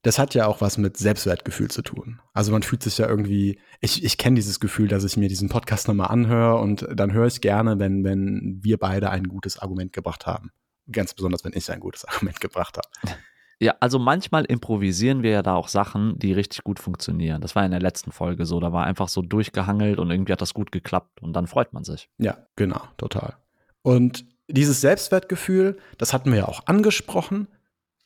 das 0.05 0.19
hat 0.19 0.35
ja 0.35 0.45
auch 0.45 0.61
was 0.61 0.77
mit 0.77 0.97
Selbstwertgefühl 0.97 1.71
zu 1.71 1.81
tun. 1.81 2.21
Also 2.31 2.51
man 2.51 2.61
fühlt 2.61 2.83
sich 2.83 2.99
ja 2.99 3.09
irgendwie, 3.09 3.59
ich, 3.81 4.03
ich 4.03 4.19
kenne 4.19 4.35
dieses 4.35 4.59
Gefühl, 4.59 4.87
dass 4.87 5.03
ich 5.03 5.17
mir 5.17 5.29
diesen 5.29 5.49
Podcast 5.49 5.87
nochmal 5.87 6.09
anhöre 6.09 6.57
und 6.57 6.87
dann 6.93 7.11
höre 7.11 7.25
ich 7.25 7.41
gerne, 7.41 7.79
wenn, 7.79 8.03
wenn 8.03 8.59
wir 8.61 8.77
beide 8.77 9.09
ein 9.09 9.23
gutes 9.23 9.57
Argument 9.57 9.93
gebracht 9.93 10.27
haben. 10.27 10.51
Ganz 10.91 11.15
besonders, 11.15 11.43
wenn 11.43 11.53
ich 11.55 11.71
ein 11.71 11.79
gutes 11.79 12.05
Argument 12.07 12.39
gebracht 12.39 12.77
habe. 12.77 13.17
Ja, 13.59 13.73
also 13.79 13.97
manchmal 13.97 14.45
improvisieren 14.45 15.23
wir 15.23 15.31
ja 15.31 15.41
da 15.41 15.55
auch 15.55 15.69
Sachen, 15.69 16.19
die 16.19 16.33
richtig 16.33 16.63
gut 16.63 16.77
funktionieren. 16.77 17.41
Das 17.41 17.55
war 17.55 17.65
in 17.65 17.71
der 17.71 17.81
letzten 17.81 18.11
Folge 18.11 18.45
so. 18.45 18.59
Da 18.59 18.71
war 18.71 18.85
einfach 18.85 19.07
so 19.07 19.23
durchgehangelt 19.23 19.97
und 19.97 20.11
irgendwie 20.11 20.33
hat 20.33 20.41
das 20.41 20.53
gut 20.53 20.71
geklappt 20.71 21.23
und 21.23 21.33
dann 21.33 21.47
freut 21.47 21.73
man 21.73 21.83
sich. 21.83 22.09
Ja, 22.19 22.37
genau, 22.55 22.81
total. 22.97 23.37
Und 23.81 24.25
dieses 24.47 24.81
Selbstwertgefühl, 24.81 25.79
das 25.97 26.13
hatten 26.13 26.31
wir 26.31 26.39
ja 26.39 26.47
auch 26.47 26.67
angesprochen, 26.67 27.47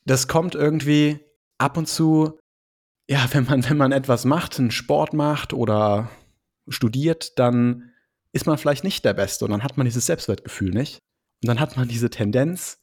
das 0.06 0.30
kommt 0.30 0.56
irgendwie 0.56 1.20
ab 1.60 1.78
und 1.78 1.88
zu, 1.88 2.40
ja, 3.08 3.28
wenn 3.34 3.46
man, 3.46 3.70
wenn 3.70 3.78
man 3.78 3.92
etwas 3.92 4.26
macht, 4.26 4.60
einen 4.60 4.72
Sport 4.72 5.14
macht 5.14 5.54
oder 5.54 6.10
studiert, 6.68 7.38
dann 7.38 7.92
ist 8.32 8.46
man 8.46 8.58
vielleicht 8.58 8.84
nicht 8.84 9.06
der 9.06 9.14
Beste 9.14 9.46
und 9.46 9.52
dann 9.52 9.64
hat 9.64 9.78
man 9.78 9.86
dieses 9.86 10.06
Selbstwertgefühl 10.06 10.72
nicht. 10.72 11.00
Und 11.44 11.48
dann 11.48 11.60
hat 11.60 11.78
man 11.78 11.88
diese 11.88 12.10
Tendenz, 12.10 12.78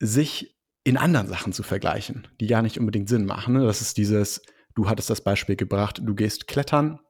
sich 0.00 0.56
in 0.82 0.96
anderen 0.96 1.28
Sachen 1.28 1.52
zu 1.52 1.62
vergleichen, 1.62 2.28
die 2.40 2.46
gar 2.46 2.60
nicht 2.60 2.78
unbedingt 2.78 3.08
Sinn 3.08 3.24
machen. 3.24 3.54
Ne? 3.54 3.64
Das 3.64 3.80
ist 3.80 3.96
dieses, 3.96 4.42
du 4.74 4.88
hattest 4.88 5.08
das 5.08 5.22
Beispiel 5.22 5.56
gebracht, 5.56 6.00
du 6.02 6.14
gehst 6.14 6.46
klettern 6.46 7.00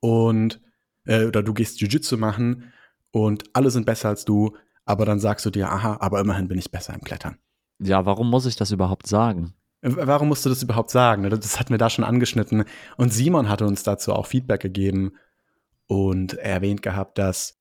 und 0.00 0.60
äh, 1.06 1.24
oder 1.24 1.42
du 1.42 1.54
gehst 1.54 1.80
Jiu-Jitsu 1.80 2.18
machen 2.18 2.72
und 3.10 3.44
alle 3.54 3.70
sind 3.70 3.86
besser 3.86 4.10
als 4.10 4.24
du, 4.24 4.56
aber 4.84 5.06
dann 5.06 5.18
sagst 5.18 5.46
du 5.46 5.50
dir, 5.50 5.70
aha, 5.70 5.96
aber 6.00 6.20
immerhin 6.20 6.48
bin 6.48 6.58
ich 6.58 6.70
besser 6.70 6.92
im 6.92 7.00
Klettern. 7.00 7.38
Ja, 7.78 8.04
warum 8.04 8.28
muss 8.28 8.44
ich 8.44 8.56
das 8.56 8.70
überhaupt 8.70 9.06
sagen? 9.06 9.54
Warum 9.86 10.28
musst 10.28 10.46
du 10.46 10.48
das 10.48 10.62
überhaupt 10.62 10.90
sagen? 10.90 11.28
Das 11.28 11.60
hatten 11.60 11.70
wir 11.70 11.78
da 11.78 11.90
schon 11.90 12.04
angeschnitten. 12.04 12.64
Und 12.96 13.12
Simon 13.12 13.50
hatte 13.50 13.66
uns 13.66 13.82
dazu 13.82 14.14
auch 14.14 14.26
Feedback 14.26 14.60
gegeben 14.60 15.12
und 15.86 16.34
erwähnt 16.34 16.80
gehabt, 16.80 17.18
dass 17.18 17.60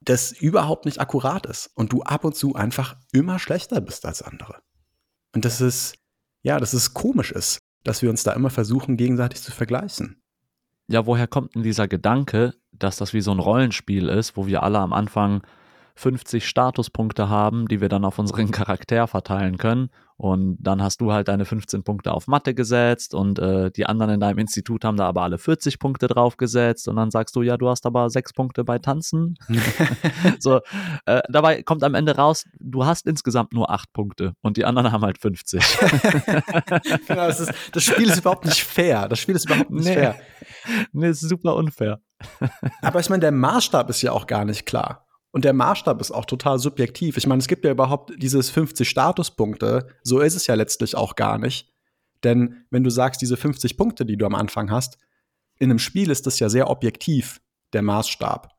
das 0.00 0.30
überhaupt 0.30 0.84
nicht 0.84 1.00
akkurat 1.00 1.44
ist 1.46 1.70
und 1.74 1.92
du 1.92 2.02
ab 2.02 2.24
und 2.24 2.36
zu 2.36 2.54
einfach 2.54 2.96
immer 3.12 3.40
schlechter 3.40 3.80
bist 3.80 4.06
als 4.06 4.22
andere. 4.22 4.62
Und 5.34 5.44
das 5.44 5.60
ist, 5.60 5.96
ja, 6.42 6.60
dass 6.60 6.72
es 6.72 6.94
komisch 6.94 7.32
ist, 7.32 7.58
dass 7.82 8.02
wir 8.02 8.10
uns 8.10 8.22
da 8.22 8.32
immer 8.32 8.50
versuchen, 8.50 8.96
gegenseitig 8.96 9.42
zu 9.42 9.50
vergleichen. 9.50 10.22
Ja, 10.86 11.06
woher 11.06 11.26
kommt 11.26 11.56
denn 11.56 11.64
dieser 11.64 11.88
Gedanke, 11.88 12.54
dass 12.70 12.98
das 12.98 13.12
wie 13.12 13.20
so 13.20 13.32
ein 13.32 13.40
Rollenspiel 13.40 14.08
ist, 14.08 14.36
wo 14.36 14.46
wir 14.46 14.62
alle 14.62 14.78
am 14.78 14.92
Anfang 14.92 15.42
50 15.96 16.46
Statuspunkte 16.46 17.28
haben, 17.28 17.68
die 17.68 17.80
wir 17.80 17.88
dann 17.88 18.04
auf 18.04 18.18
unseren 18.18 18.50
Charakter 18.52 19.06
verteilen 19.06 19.56
können. 19.56 19.90
Und 20.18 20.56
dann 20.60 20.82
hast 20.82 21.02
du 21.02 21.12
halt 21.12 21.28
deine 21.28 21.44
15 21.44 21.84
Punkte 21.84 22.12
auf 22.12 22.26
Mathe 22.26 22.54
gesetzt 22.54 23.14
und 23.14 23.38
äh, 23.38 23.70
die 23.70 23.84
anderen 23.84 24.14
in 24.14 24.20
deinem 24.20 24.38
Institut 24.38 24.82
haben 24.82 24.96
da 24.96 25.06
aber 25.06 25.22
alle 25.22 25.36
40 25.36 25.78
Punkte 25.78 26.06
drauf 26.06 26.38
gesetzt 26.38 26.88
und 26.88 26.96
dann 26.96 27.10
sagst 27.10 27.36
du, 27.36 27.42
ja, 27.42 27.58
du 27.58 27.68
hast 27.68 27.84
aber 27.84 28.08
sechs 28.08 28.32
Punkte 28.32 28.64
bei 28.64 28.78
Tanzen. 28.78 29.36
so, 30.38 30.60
äh, 31.04 31.20
dabei 31.28 31.62
kommt 31.62 31.84
am 31.84 31.94
Ende 31.94 32.16
raus, 32.16 32.44
du 32.58 32.86
hast 32.86 33.06
insgesamt 33.06 33.52
nur 33.52 33.70
acht 33.70 33.92
Punkte 33.92 34.32
und 34.40 34.56
die 34.56 34.64
anderen 34.64 34.90
haben 34.90 35.02
halt 35.02 35.18
50. 35.18 35.62
genau, 37.06 37.26
das, 37.26 37.40
ist, 37.40 37.52
das, 37.72 37.82
Spiel 37.82 38.08
ist 38.08 38.18
überhaupt 38.18 38.46
nicht 38.46 38.64
fair. 38.64 39.08
Das 39.08 39.18
Spiel 39.18 39.36
ist 39.36 39.44
überhaupt 39.44 39.70
nicht 39.70 39.84
nee. 39.84 39.94
fair. 39.94 40.16
Nee, 40.92 41.10
ist 41.10 41.20
super 41.20 41.56
unfair. 41.56 42.00
aber 42.80 43.00
ich 43.00 43.10
meine, 43.10 43.20
der 43.20 43.32
Maßstab 43.32 43.90
ist 43.90 44.00
ja 44.00 44.12
auch 44.12 44.26
gar 44.26 44.46
nicht 44.46 44.64
klar. 44.64 45.05
Und 45.36 45.44
der 45.44 45.52
Maßstab 45.52 46.00
ist 46.00 46.12
auch 46.12 46.24
total 46.24 46.58
subjektiv. 46.58 47.18
Ich 47.18 47.26
meine, 47.26 47.40
es 47.40 47.46
gibt 47.46 47.66
ja 47.66 47.70
überhaupt 47.70 48.10
dieses 48.16 48.48
50 48.48 48.88
Statuspunkte. 48.88 49.86
So 50.02 50.20
ist 50.20 50.34
es 50.34 50.46
ja 50.46 50.54
letztlich 50.54 50.96
auch 50.96 51.14
gar 51.14 51.36
nicht. 51.36 51.74
Denn 52.24 52.64
wenn 52.70 52.82
du 52.82 52.88
sagst, 52.88 53.20
diese 53.20 53.36
50 53.36 53.76
Punkte, 53.76 54.06
die 54.06 54.16
du 54.16 54.24
am 54.24 54.34
Anfang 54.34 54.70
hast, 54.70 54.96
in 55.58 55.68
einem 55.68 55.78
Spiel 55.78 56.08
ist 56.08 56.26
das 56.26 56.38
ja 56.38 56.48
sehr 56.48 56.70
objektiv, 56.70 57.42
der 57.74 57.82
Maßstab. 57.82 58.50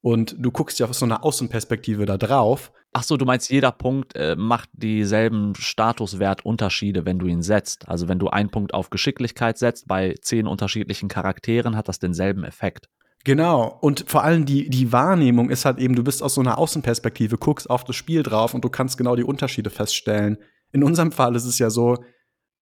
Und 0.00 0.34
du 0.36 0.50
guckst 0.50 0.80
ja 0.80 0.88
aus 0.88 0.98
so 0.98 1.04
einer 1.04 1.24
Außenperspektive 1.24 2.04
da 2.04 2.18
drauf. 2.18 2.72
Ach 2.92 3.04
so, 3.04 3.16
du 3.16 3.26
meinst, 3.26 3.48
jeder 3.48 3.70
Punkt 3.70 4.16
äh, 4.16 4.34
macht 4.34 4.70
dieselben 4.72 5.54
Statuswertunterschiede, 5.54 7.06
wenn 7.06 7.20
du 7.20 7.26
ihn 7.26 7.42
setzt. 7.42 7.88
Also 7.88 8.08
wenn 8.08 8.18
du 8.18 8.26
einen 8.26 8.50
Punkt 8.50 8.74
auf 8.74 8.90
Geschicklichkeit 8.90 9.56
setzt, 9.56 9.86
bei 9.86 10.16
zehn 10.20 10.48
unterschiedlichen 10.48 11.08
Charakteren 11.08 11.76
hat 11.76 11.86
das 11.86 12.00
denselben 12.00 12.42
Effekt. 12.42 12.88
Genau. 13.24 13.78
Und 13.80 14.04
vor 14.06 14.22
allem 14.22 14.44
die, 14.44 14.68
die 14.68 14.92
Wahrnehmung 14.92 15.50
ist 15.50 15.64
halt 15.64 15.78
eben, 15.78 15.94
du 15.94 16.04
bist 16.04 16.22
aus 16.22 16.34
so 16.34 16.42
einer 16.42 16.58
Außenperspektive, 16.58 17.38
guckst 17.38 17.68
auf 17.70 17.82
das 17.84 17.96
Spiel 17.96 18.22
drauf 18.22 18.52
und 18.54 18.64
du 18.64 18.68
kannst 18.68 18.98
genau 18.98 19.16
die 19.16 19.24
Unterschiede 19.24 19.70
feststellen. 19.70 20.36
In 20.72 20.84
unserem 20.84 21.10
Fall 21.10 21.34
ist 21.34 21.46
es 21.46 21.58
ja 21.58 21.70
so, 21.70 22.04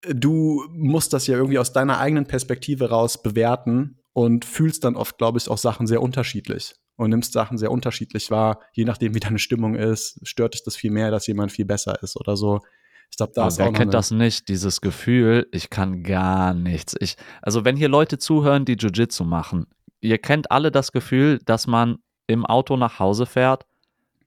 du 0.07 0.63
musst 0.71 1.13
das 1.13 1.27
ja 1.27 1.35
irgendwie 1.35 1.59
aus 1.59 1.73
deiner 1.73 1.99
eigenen 1.99 2.25
Perspektive 2.25 2.89
raus 2.89 3.21
bewerten 3.21 3.99
und 4.13 4.45
fühlst 4.45 4.85
dann 4.85 4.95
oft, 4.95 5.17
glaube 5.17 5.37
ich, 5.37 5.49
auch 5.49 5.57
Sachen 5.57 5.85
sehr 5.85 6.01
unterschiedlich 6.01 6.75
und 6.95 7.09
nimmst 7.09 7.33
Sachen 7.33 7.57
sehr 7.57 7.71
unterschiedlich 7.71 8.31
wahr, 8.31 8.61
je 8.73 8.85
nachdem, 8.85 9.15
wie 9.15 9.19
deine 9.19 9.39
Stimmung 9.39 9.75
ist. 9.75 10.19
Stört 10.23 10.53
dich 10.53 10.63
das 10.63 10.75
viel 10.75 10.91
mehr, 10.91 11.11
dass 11.11 11.27
jemand 11.27 11.51
viel 11.51 11.65
besser 11.65 12.01
ist 12.01 12.15
oder 12.17 12.37
so. 12.37 12.61
Ich 13.09 13.17
glaube, 13.17 13.33
da 13.35 13.47
ist 13.47 13.59
wer 13.59 13.67
auch 13.67 13.73
kennt 13.73 13.93
das 13.93 14.11
nicht, 14.11 14.47
dieses 14.47 14.81
Gefühl, 14.81 15.47
ich 15.51 15.69
kann 15.69 16.03
gar 16.03 16.53
nichts. 16.53 16.95
Ich, 16.99 17.15
also 17.41 17.65
wenn 17.65 17.75
hier 17.75 17.89
Leute 17.89 18.17
zuhören, 18.17 18.65
die 18.65 18.75
Jiu-Jitsu 18.75 19.23
machen, 19.23 19.67
ihr 20.03 20.17
kennt 20.17 20.51
alle 20.51 20.71
das 20.71 20.91
Gefühl, 20.91 21.39
dass 21.45 21.67
man 21.67 21.97
im 22.27 22.45
Auto 22.45 22.77
nach 22.77 22.99
Hause 22.99 23.25
fährt, 23.25 23.65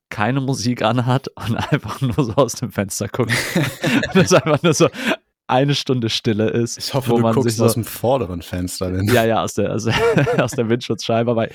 keine 0.09 0.41
Musik 0.41 0.83
anhat 0.83 1.29
und 1.29 1.57
einfach 1.73 2.01
nur 2.01 2.15
so 2.15 2.35
aus 2.35 2.55
dem 2.55 2.73
Fenster 2.73 3.09
guckt. 3.09 3.33
dass 4.15 4.33
einfach 4.33 4.62
nur 4.62 4.75
so 4.75 4.89
eine 5.47 5.75
Stunde 5.75 6.09
Stille 6.11 6.49
ist. 6.51 6.79
Ich 6.79 6.95
hoffe, 6.95 7.11
wo 7.11 7.17
du 7.17 7.23
man 7.23 7.35
guckst 7.35 7.51
sich 7.51 7.57
so, 7.59 7.67
aus 7.67 7.75
dem 7.75 7.85
vorderen 7.85 8.43
Fenster. 8.43 8.91
Denn 8.91 9.07
Ja, 9.07 9.25
ja, 9.25 9.43
aus 9.43 9.55
der, 9.55 9.75
aus, 9.75 9.87
aus 10.39 10.53
der 10.53 10.69
Windschutzscheibe. 10.69 11.31
Aber 11.31 11.49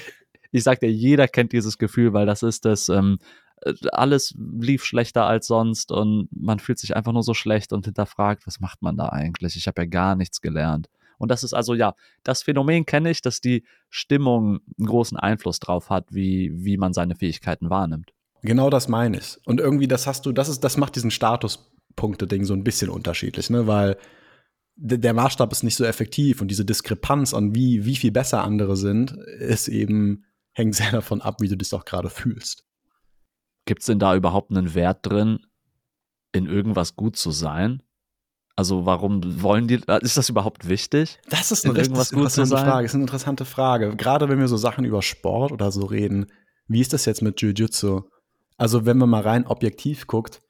ich 0.51 0.63
sag 0.63 0.79
dir, 0.79 0.91
jeder 0.91 1.27
kennt 1.27 1.51
dieses 1.51 1.77
Gefühl, 1.77 2.13
weil 2.13 2.25
das 2.25 2.43
ist 2.43 2.65
das, 2.65 2.89
ähm, 2.89 3.19
äh, 3.61 3.73
alles 3.91 4.33
lief 4.37 4.85
schlechter 4.85 5.25
als 5.25 5.47
sonst 5.47 5.91
und 5.91 6.29
man 6.31 6.59
fühlt 6.59 6.79
sich 6.79 6.95
einfach 6.95 7.11
nur 7.11 7.23
so 7.23 7.33
schlecht 7.33 7.73
und 7.73 7.85
hinterfragt, 7.85 8.47
was 8.47 8.59
macht 8.59 8.81
man 8.81 8.97
da 8.97 9.09
eigentlich? 9.09 9.55
Ich 9.55 9.67
habe 9.67 9.81
ja 9.81 9.87
gar 9.87 10.15
nichts 10.15 10.41
gelernt. 10.41 10.89
Und 11.21 11.29
das 11.29 11.43
ist 11.43 11.53
also, 11.53 11.75
ja, 11.75 11.93
das 12.23 12.41
Phänomen 12.41 12.85
kenne 12.85 13.11
ich, 13.11 13.21
dass 13.21 13.41
die 13.41 13.63
Stimmung 13.89 14.59
einen 14.77 14.87
großen 14.87 15.17
Einfluss 15.17 15.59
drauf 15.59 15.89
hat, 15.91 16.07
wie, 16.11 16.51
wie 16.53 16.77
man 16.77 16.93
seine 16.93 17.15
Fähigkeiten 17.15 17.69
wahrnimmt. 17.69 18.11
Genau 18.41 18.71
das 18.71 18.87
meine 18.87 19.19
ich. 19.19 19.37
Und 19.45 19.59
irgendwie, 19.59 19.87
das 19.87 20.07
hast 20.07 20.25
du, 20.25 20.31
das 20.31 20.49
ist, 20.49 20.61
das 20.61 20.77
macht 20.77 20.95
diesen 20.95 21.11
Statuspunkte-Ding 21.11 22.43
so 22.43 22.55
ein 22.55 22.63
bisschen 22.63 22.89
unterschiedlich, 22.89 23.51
ne? 23.51 23.67
Weil 23.67 23.97
der 24.75 25.13
Maßstab 25.13 25.51
ist 25.51 25.63
nicht 25.63 25.75
so 25.75 25.83
effektiv 25.83 26.41
und 26.41 26.47
diese 26.47 26.65
Diskrepanz 26.65 27.35
an 27.35 27.53
wie, 27.53 27.85
wie 27.85 27.95
viel 27.95 28.11
besser 28.11 28.43
andere 28.43 28.75
sind, 28.75 29.11
ist 29.11 29.67
eben, 29.67 30.25
hängt 30.53 30.73
sehr 30.73 30.91
davon 30.91 31.21
ab, 31.21 31.39
wie 31.39 31.49
du 31.49 31.55
dich 31.55 31.71
auch 31.73 31.85
gerade 31.85 32.09
fühlst. 32.09 32.65
Gibt 33.65 33.81
es 33.81 33.85
denn 33.85 33.99
da 33.99 34.15
überhaupt 34.15 34.49
einen 34.49 34.73
Wert 34.73 35.05
drin, 35.05 35.45
in 36.31 36.47
irgendwas 36.47 36.95
gut 36.95 37.15
zu 37.15 37.29
sein? 37.29 37.83
Also 38.55 38.85
warum 38.85 39.41
wollen 39.41 39.67
die, 39.67 39.81
ist 40.01 40.17
das 40.17 40.29
überhaupt 40.29 40.67
wichtig? 40.67 41.19
Das 41.29 41.51
ist 41.51 41.65
In 41.65 41.71
eine 41.71 41.79
irgendwas 41.79 42.11
gut 42.11 42.31
zu 42.31 42.41
interessante 42.41 42.49
sein? 42.49 42.65
Frage. 42.65 42.83
Das 42.83 42.91
ist 42.91 42.95
eine 42.95 43.03
interessante 43.03 43.45
Frage. 43.45 43.95
Gerade 43.95 44.29
wenn 44.29 44.39
wir 44.39 44.47
so 44.47 44.57
Sachen 44.57 44.85
über 44.85 45.01
Sport 45.01 45.51
oder 45.51 45.71
so 45.71 45.85
reden, 45.85 46.27
wie 46.67 46.81
ist 46.81 46.93
das 46.93 47.05
jetzt 47.05 47.21
mit 47.21 47.41
Jiu-Jitsu? 47.41 48.01
Also, 48.57 48.85
wenn 48.85 48.97
man 48.97 49.09
mal 49.09 49.21
rein 49.21 49.47
objektiv 49.47 50.05
guckt, 50.07 50.41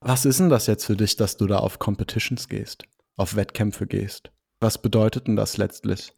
was 0.00 0.24
ist 0.24 0.38
denn 0.38 0.48
das 0.48 0.66
jetzt 0.66 0.84
für 0.84 0.96
dich, 0.96 1.16
dass 1.16 1.36
du 1.36 1.46
da 1.46 1.58
auf 1.58 1.78
Competitions 1.78 2.48
gehst, 2.48 2.84
auf 3.16 3.34
Wettkämpfe 3.34 3.86
gehst? 3.86 4.30
Was 4.60 4.78
bedeutet 4.78 5.26
denn 5.26 5.36
das 5.36 5.56
letztlich? 5.56 6.12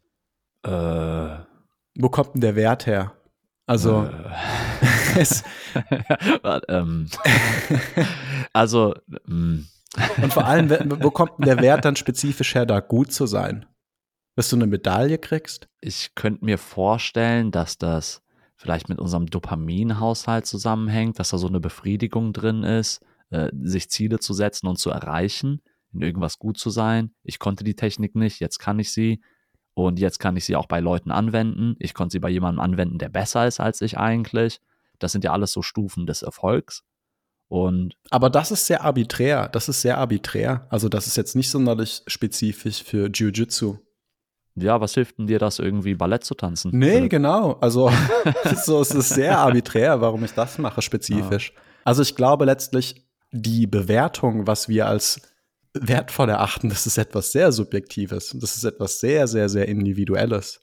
Äh, 0.63 0.69
Wo 0.69 2.09
kommt 2.09 2.35
denn 2.35 2.41
der 2.41 2.55
Wert 2.55 2.85
her? 2.85 3.13
Also, 3.65 4.07
es, 5.17 5.43
Warte, 6.43 6.65
ähm, 6.69 7.07
also, 8.53 8.93
mm, 9.25 9.61
und 10.21 10.33
vor 10.33 10.45
allem, 10.45 10.69
wo 11.01 11.11
kommt 11.11 11.45
der 11.45 11.59
Wert 11.59 11.85
dann 11.85 11.95
spezifisch 11.95 12.55
her, 12.55 12.65
da 12.65 12.79
gut 12.79 13.11
zu 13.11 13.25
sein? 13.25 13.65
Dass 14.35 14.49
du 14.49 14.55
eine 14.55 14.67
Medaille 14.67 15.17
kriegst? 15.17 15.67
ich 15.81 16.13
könnte 16.15 16.45
mir 16.45 16.57
vorstellen, 16.57 17.51
dass 17.51 17.77
das 17.77 18.21
vielleicht 18.55 18.87
mit 18.87 18.99
unserem 18.99 19.25
Dopaminhaushalt 19.25 20.45
zusammenhängt, 20.45 21.19
dass 21.19 21.31
da 21.31 21.39
so 21.39 21.47
eine 21.47 21.59
Befriedigung 21.59 22.31
drin 22.31 22.63
ist, 22.63 23.03
äh, 23.31 23.49
sich 23.63 23.89
Ziele 23.89 24.19
zu 24.19 24.33
setzen 24.33 24.67
und 24.67 24.77
zu 24.77 24.91
erreichen, 24.91 25.61
in 25.91 26.01
irgendwas 26.01 26.37
gut 26.37 26.59
zu 26.59 26.69
sein. 26.69 27.13
Ich 27.23 27.39
konnte 27.39 27.63
die 27.63 27.75
Technik 27.75 28.15
nicht, 28.15 28.39
jetzt 28.39 28.59
kann 28.59 28.79
ich 28.79 28.93
sie. 28.93 29.21
Und 29.73 29.99
jetzt 29.99 30.19
kann 30.19 30.37
ich 30.37 30.45
sie 30.45 30.55
auch 30.55 30.67
bei 30.67 30.81
Leuten 30.81 31.11
anwenden. 31.11 31.75
Ich 31.79 31.93
konnte 31.93 32.11
sie 32.11 32.19
bei 32.19 32.29
jemandem 32.29 32.59
anwenden, 32.59 32.99
der 32.99 33.09
besser 33.09 33.47
ist 33.47 33.59
als 33.59 33.81
ich 33.81 33.97
eigentlich. 33.97 34.59
Das 34.99 35.13
sind 35.13 35.23
ja 35.23 35.31
alles 35.31 35.53
so 35.53 35.61
Stufen 35.61 36.05
des 36.05 36.21
Erfolgs. 36.21 36.83
Und 37.51 37.95
Aber 38.09 38.29
das 38.29 38.49
ist 38.49 38.65
sehr 38.65 38.81
arbiträr. 38.81 39.49
Das 39.49 39.67
ist 39.67 39.81
sehr 39.81 39.97
arbiträr. 39.97 40.65
Also, 40.69 40.87
das 40.87 41.05
ist 41.05 41.17
jetzt 41.17 41.35
nicht 41.35 41.49
sonderlich 41.49 42.01
spezifisch 42.07 42.81
für 42.81 43.09
Jiu-Jitsu. 43.09 43.75
ja, 44.55 44.79
was 44.79 44.93
hilft 44.93 45.17
denn 45.17 45.27
dir 45.27 45.37
das 45.37 45.59
irgendwie 45.59 45.95
Ballett 45.95 46.23
zu 46.23 46.33
tanzen? 46.33 46.71
Nee, 46.73 47.09
genau. 47.09 47.57
Also 47.59 47.91
so, 48.63 48.79
es 48.79 48.91
ist 48.91 49.09
sehr 49.09 49.37
arbiträr, 49.37 49.99
warum 49.99 50.23
ich 50.23 50.31
das 50.31 50.59
mache 50.59 50.81
spezifisch. 50.81 51.51
Also 51.83 52.03
ich 52.03 52.15
glaube 52.15 52.45
letztlich, 52.45 53.05
die 53.33 53.67
Bewertung, 53.67 54.47
was 54.47 54.69
wir 54.69 54.87
als 54.87 55.19
wertvoll 55.73 56.29
erachten, 56.29 56.69
das 56.69 56.87
ist 56.87 56.97
etwas 56.97 57.33
sehr 57.33 57.51
Subjektives. 57.51 58.33
Das 58.39 58.55
ist 58.55 58.63
etwas 58.63 59.01
sehr, 59.01 59.27
sehr, 59.27 59.49
sehr 59.49 59.67
Individuelles. 59.67 60.61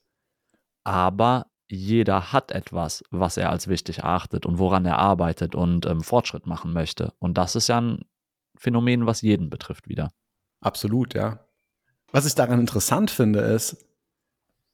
aber 0.85 1.45
jeder 1.69 2.33
hat 2.33 2.51
etwas, 2.51 3.05
was 3.11 3.37
er 3.37 3.51
als 3.51 3.69
wichtig 3.69 3.99
erachtet 3.99 4.47
und 4.47 4.59
woran 4.59 4.87
er 4.87 4.99
arbeitet 4.99 5.55
und 5.55 5.87
ähm, 5.87 6.03
Fortschritt 6.03 6.47
machen 6.47 6.73
möchte. 6.73 7.13
Und 7.19 7.39
das 7.39 7.57
ist 7.57 7.69
ja 7.69 7.81
ein 7.81 8.05
Phänomen, 8.57 9.07
was 9.07 9.23
jeden 9.23 9.51
betrifft 9.51 9.89
wieder. 9.89 10.11
Absolut, 10.61 11.15
ja. 11.15 11.47
Was 12.11 12.27
ich 12.27 12.35
daran 12.35 12.61
interessant 12.61 13.11
finde, 13.11 13.41
ist, 13.41 13.85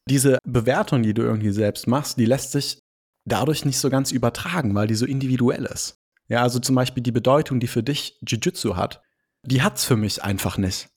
diese 0.08 0.38
Bewertung, 0.44 1.02
die 1.02 1.14
du 1.14 1.22
irgendwie 1.22 1.50
selbst 1.50 1.86
machst, 1.86 2.18
die 2.18 2.26
lässt 2.26 2.52
sich 2.52 2.82
dadurch 3.24 3.64
nicht 3.64 3.78
so 3.78 3.90
ganz 3.90 4.12
übertragen, 4.12 4.74
weil 4.74 4.86
die 4.86 4.94
so 4.94 5.06
individuell 5.06 5.64
ist. 5.64 5.98
Ja, 6.28 6.42
also 6.42 6.58
zum 6.58 6.74
Beispiel 6.74 7.02
die 7.02 7.12
Bedeutung, 7.12 7.60
die 7.60 7.66
für 7.66 7.82
dich 7.82 8.18
Jiu-Jitsu 8.26 8.76
hat, 8.76 9.02
die 9.42 9.62
hat's 9.62 9.84
für 9.84 9.96
mich 9.96 10.22
einfach 10.22 10.58
nicht. 10.58 10.88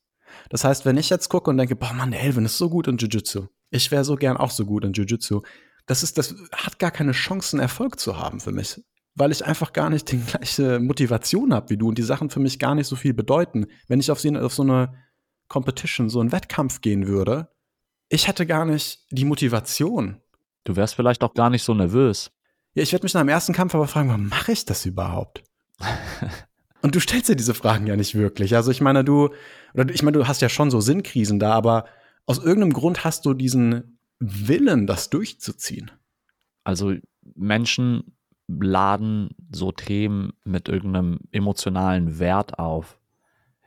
Das 0.50 0.64
heißt, 0.64 0.86
wenn 0.86 0.98
ich 0.98 1.10
jetzt 1.10 1.30
gucke 1.30 1.50
und 1.50 1.58
denke, 1.58 1.76
boah, 1.76 1.94
Mann, 1.94 2.12
der 2.12 2.22
Elvin 2.22 2.46
ist 2.46 2.58
so 2.58 2.70
gut 2.70 2.88
in 2.88 2.98
Jiu-Jitsu. 2.98 3.48
Ich 3.70 3.92
wäre 3.92 4.06
so 4.06 4.16
gern 4.16 4.38
auch 4.38 4.52
so 4.52 4.66
gut 4.66 4.86
in 4.86 4.94
Jiu-Jitsu. 4.94 5.42
Das 5.88 6.04
ist, 6.04 6.18
das 6.18 6.36
hat 6.52 6.80
gar 6.80 6.92
keine 6.92 7.14
Chancen, 7.14 7.60
Erfolg 7.60 8.00
zu 8.00 8.18
haben 8.18 8.40
für 8.40 8.52
mich. 8.52 8.80
Weil 9.16 9.32
ich 9.32 9.44
einfach 9.44 9.74
gar 9.74 9.90
nicht 9.90 10.12
die 10.12 10.20
gleiche 10.26 10.80
Motivation 10.80 11.54
habe 11.54 11.72
wie 11.72 11.78
du 11.78 11.88
und 11.88 11.98
die 11.98 12.04
Sachen 12.04 12.30
für 12.30 12.40
mich 12.40 12.60
gar 12.60 12.76
nicht 12.76 12.88
so 12.88 12.96
viel 12.96 13.14
bedeuten. 13.14 13.66
Wenn 13.88 14.00
ich 14.00 14.12
auf 14.12 14.20
so, 14.20 14.30
auf 14.36 14.54
so 14.54 14.64
eine 14.64 14.94
Competition, 15.48 16.10
so 16.10 16.20
einen 16.20 16.32
Wettkampf 16.32 16.82
gehen 16.82 17.08
würde, 17.08 17.50
ich 18.10 18.28
hätte 18.28 18.46
gar 18.46 18.66
nicht 18.66 19.06
die 19.12 19.26
Motivation. 19.26 20.22
Du 20.64 20.76
wärst 20.76 20.96
vielleicht 20.96 21.24
auch 21.24 21.34
gar 21.34 21.50
nicht 21.50 21.64
so 21.64 21.74
nervös. 21.74 22.32
Ja, 22.74 22.84
ich 22.84 22.92
werde 22.92 23.06
mich 23.06 23.14
nach 23.14 23.22
dem 23.22 23.30
ersten 23.30 23.54
Kampf 23.54 23.74
aber 23.74 23.88
fragen, 23.88 24.10
warum 24.10 24.28
mache 24.28 24.52
ich 24.52 24.66
das 24.66 24.86
überhaupt? 24.86 25.44
Und 26.82 26.94
du 26.94 27.00
stellst 27.00 27.30
dir 27.30 27.36
diese 27.36 27.54
Fragen 27.54 27.88
ja 27.88 27.96
nicht 27.96 28.16
wirklich. 28.16 28.56
Also 28.56 28.72
ich 28.72 28.82
meine, 28.82 29.04
du, 29.04 29.30
oder 29.74 29.90
ich 29.94 30.04
meine, 30.04 30.18
du 30.18 30.28
hast 30.28 30.42
ja 30.42 30.50
schon 30.50 30.70
so 30.70 30.80
Sinnkrisen 30.80 31.40
da, 31.40 31.54
aber 31.54 31.86
aus 32.26 32.38
irgendeinem 32.38 32.74
Grund 32.74 33.04
hast 33.04 33.26
du 33.26 33.34
diesen 33.34 33.97
Willen, 34.20 34.88
das 34.88 35.10
durchzuziehen. 35.10 35.92
Also 36.64 36.94
Menschen 37.36 38.18
laden 38.48 39.30
so 39.52 39.72
Themen 39.72 40.34
mit 40.44 40.70
irgendeinem 40.70 41.20
emotionalen 41.32 42.20
Wert 42.20 42.60
auf. 42.60 42.98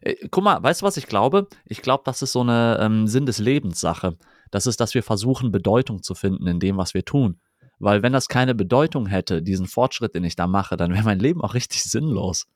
Äh, 0.00 0.28
Guck 0.30 0.44
mal, 0.44 0.62
weißt 0.62 0.82
du, 0.82 0.86
was 0.86 0.96
ich 0.96 1.06
glaube? 1.06 1.48
Ich 1.66 1.82
glaube, 1.82 2.02
das 2.06 2.22
ist 2.22 2.32
so 2.32 2.40
eine 2.40 2.78
ähm, 2.80 3.06
Sinn 3.06 3.26
des 3.26 3.38
Lebens 3.38 3.80
Sache. 3.80 4.16
Das 4.50 4.66
ist, 4.66 4.80
dass 4.80 4.94
wir 4.94 5.02
versuchen, 5.02 5.52
Bedeutung 5.52 6.02
zu 6.02 6.14
finden 6.14 6.46
in 6.46 6.60
dem, 6.60 6.76
was 6.76 6.94
wir 6.94 7.04
tun. 7.04 7.40
Weil 7.78 8.02
wenn 8.02 8.12
das 8.12 8.28
keine 8.28 8.54
Bedeutung 8.54 9.06
hätte, 9.06 9.42
diesen 9.42 9.66
Fortschritt, 9.66 10.14
den 10.14 10.24
ich 10.24 10.36
da 10.36 10.46
mache, 10.46 10.76
dann 10.76 10.92
wäre 10.92 11.04
mein 11.04 11.18
Leben 11.18 11.40
auch 11.40 11.54
richtig 11.54 11.82
sinnlos. 11.84 12.46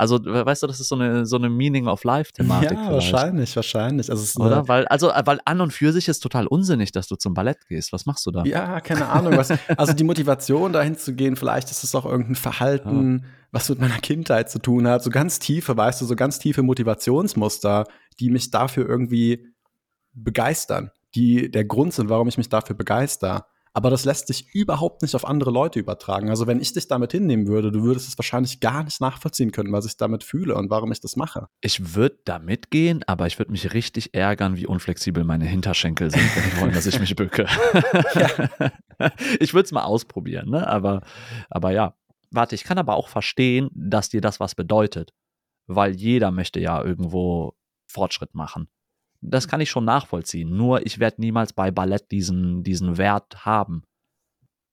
Also, 0.00 0.18
we- 0.24 0.46
weißt 0.46 0.62
du, 0.62 0.66
das 0.66 0.80
ist 0.80 0.88
so 0.88 0.94
eine, 0.94 1.26
so 1.26 1.36
eine 1.36 1.50
Meaning 1.50 1.86
of 1.86 2.04
Life-Thematik. 2.04 2.70
ja, 2.70 2.76
vielleicht. 2.88 3.12
wahrscheinlich, 3.12 3.54
wahrscheinlich. 3.54 4.10
Also 4.10 4.40
Oder? 4.42 4.66
Weil, 4.66 4.86
also, 4.88 5.10
äh, 5.10 5.22
weil 5.26 5.40
an 5.44 5.60
und 5.60 5.72
für 5.72 5.92
sich 5.92 6.08
ist 6.08 6.20
total 6.20 6.46
unsinnig, 6.46 6.90
dass 6.92 7.06
du 7.06 7.16
zum 7.16 7.34
Ballett 7.34 7.58
gehst. 7.68 7.92
Was 7.92 8.06
machst 8.06 8.24
du 8.24 8.30
da? 8.30 8.42
Ja, 8.44 8.80
keine 8.80 9.08
Ahnung. 9.08 9.36
Was, 9.36 9.50
also 9.76 9.92
die 9.92 10.04
Motivation, 10.04 10.72
dahin 10.72 10.96
zu 10.96 11.14
gehen, 11.14 11.36
vielleicht 11.36 11.70
ist 11.70 11.84
es 11.84 11.94
auch 11.94 12.06
irgendein 12.06 12.34
Verhalten, 12.34 13.26
was 13.52 13.68
mit 13.68 13.78
meiner 13.80 13.98
Kindheit 13.98 14.50
zu 14.50 14.58
tun 14.58 14.88
hat. 14.88 15.02
So 15.04 15.10
ganz 15.10 15.38
tiefe, 15.38 15.76
weißt 15.76 16.00
du, 16.00 16.06
so 16.06 16.16
ganz 16.16 16.38
tiefe 16.38 16.62
Motivationsmuster, 16.62 17.84
die 18.20 18.30
mich 18.30 18.50
dafür 18.50 18.88
irgendwie 18.88 19.48
begeistern, 20.12 20.90
die 21.14 21.50
der 21.50 21.64
Grund 21.64 21.92
sind, 21.94 22.08
warum 22.08 22.28
ich 22.28 22.38
mich 22.38 22.48
dafür 22.48 22.76
begeister. 22.76 23.46
Aber 23.72 23.90
das 23.90 24.04
lässt 24.04 24.26
sich 24.26 24.52
überhaupt 24.52 25.02
nicht 25.02 25.14
auf 25.14 25.26
andere 25.26 25.50
Leute 25.50 25.78
übertragen. 25.78 26.28
Also 26.28 26.46
wenn 26.46 26.60
ich 26.60 26.72
dich 26.72 26.88
damit 26.88 27.12
hinnehmen 27.12 27.46
würde, 27.46 27.70
du 27.70 27.82
würdest 27.82 28.08
es 28.08 28.18
wahrscheinlich 28.18 28.60
gar 28.60 28.82
nicht 28.82 29.00
nachvollziehen 29.00 29.52
können, 29.52 29.72
was 29.72 29.86
ich 29.86 29.96
damit 29.96 30.24
fühle 30.24 30.56
und 30.56 30.70
warum 30.70 30.90
ich 30.90 31.00
das 31.00 31.16
mache. 31.16 31.48
Ich 31.60 31.94
würde 31.94 32.18
da 32.24 32.38
mitgehen, 32.38 33.04
aber 33.06 33.26
ich 33.26 33.38
würde 33.38 33.52
mich 33.52 33.72
richtig 33.72 34.14
ärgern, 34.14 34.56
wie 34.56 34.66
unflexibel 34.66 35.22
meine 35.24 35.44
Hinterschenkel 35.44 36.10
sind, 36.10 36.36
wenn 36.36 36.50
die 36.50 36.60
wollen, 36.60 36.72
dass 36.72 36.86
ich 36.86 36.98
mich 36.98 37.14
bücke. 37.16 37.46
Ich 39.38 39.54
würde 39.54 39.64
es 39.64 39.72
mal 39.72 39.84
ausprobieren, 39.84 40.50
ne? 40.50 40.66
Aber, 40.66 41.00
aber 41.48 41.70
ja. 41.70 41.94
Warte, 42.30 42.54
ich 42.54 42.64
kann 42.64 42.78
aber 42.78 42.96
auch 42.96 43.08
verstehen, 43.08 43.70
dass 43.74 44.10
dir 44.10 44.20
das 44.20 44.40
was 44.40 44.54
bedeutet. 44.54 45.14
Weil 45.66 45.94
jeder 45.94 46.30
möchte 46.30 46.60
ja 46.60 46.82
irgendwo 46.82 47.54
Fortschritt 47.88 48.34
machen. 48.34 48.68
Das 49.20 49.48
kann 49.48 49.60
ich 49.60 49.70
schon 49.70 49.84
nachvollziehen. 49.84 50.56
Nur 50.56 50.86
ich 50.86 50.98
werde 50.98 51.20
niemals 51.20 51.52
bei 51.52 51.70
Ballett 51.70 52.10
diesen, 52.10 52.62
diesen 52.62 52.96
Wert 52.96 53.44
haben. 53.44 53.84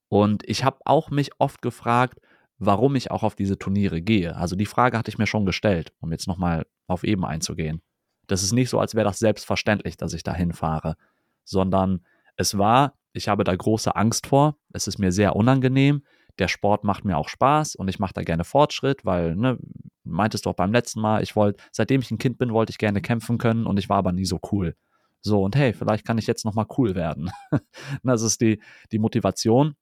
Und 0.10 0.48
ich 0.48 0.64
habe 0.64 0.80
auch 0.86 1.10
mich 1.10 1.32
oft 1.40 1.62
gefragt, 1.62 2.20
warum 2.58 2.96
ich 2.96 3.12
auch 3.12 3.24
auf 3.24 3.36
diese 3.36 3.58
Turniere 3.58 4.02
gehe. 4.02 4.36
Also 4.36 4.56
die 4.56 4.66
Frage 4.66 4.98
hatte 4.98 5.10
ich 5.10 5.18
mir 5.18 5.28
schon 5.28 5.46
gestellt, 5.46 5.94
um 6.00 6.12
jetzt 6.12 6.28
nochmal 6.28 6.66
auf 6.88 7.04
eben 7.04 7.26
einzugehen. 7.26 7.82
Das 8.28 8.44
ist 8.44 8.52
nicht 8.52 8.70
so, 8.70 8.80
als 8.80 8.96
wäre 8.96 9.06
das 9.06 9.20
selbstverständlich, 9.20 9.98
dass 9.98 10.14
ich 10.14 10.24
da 10.24 10.34
hinfahre, 10.34 10.96
sondern 11.44 12.06
es 12.36 12.58
war, 12.58 12.94
ich 13.14 13.28
habe 13.28 13.44
da 13.44 13.56
große 13.56 13.96
Angst 13.96 14.28
vor, 14.28 14.58
es 14.74 14.88
ist 14.88 14.98
mir 14.98 15.12
sehr 15.12 15.36
unangenehm, 15.36 16.04
der 16.40 16.48
Sport 16.48 16.84
macht 16.84 17.06
mir 17.06 17.18
auch 17.18 17.30
Spaß 17.30 17.76
und 17.76 17.88
ich 17.88 18.00
mache 18.00 18.14
da 18.14 18.24
gerne 18.24 18.44
Fortschritt, 18.44 19.06
weil 19.06 19.36
ne, 19.36 19.58
meintest 20.04 20.46
du 20.46 20.50
auch 20.50 20.56
beim 20.56 20.72
letzten 20.72 21.02
Mal, 21.02 21.24
ich 21.24 21.36
wollte, 21.36 21.64
seitdem 21.72 22.02
ich 22.02 22.12
ein 22.12 22.18
Kind 22.18 22.38
bin, 22.38 22.54
wollte 22.54 22.72
ich 22.72 22.78
gerne 22.78 23.02
kämpfen 23.02 23.38
können 23.38 23.66
und 23.66 23.78
ich 23.78 23.90
war 23.90 23.98
aber 23.98 24.12
nie 24.12 24.26
so 24.26 24.40
cool. 24.52 24.76
So, 25.22 25.44
und 25.44 25.56
hey, 25.56 25.74
vielleicht 25.74 26.06
kann 26.06 26.18
ich 26.18 26.28
jetzt 26.28 26.46
nochmal 26.46 26.68
cool 26.78 26.96
werden. 26.96 27.32
das 28.04 28.22
ist 28.22 28.40
die, 28.42 28.62
die 28.92 29.00
Motivation, 29.00 29.76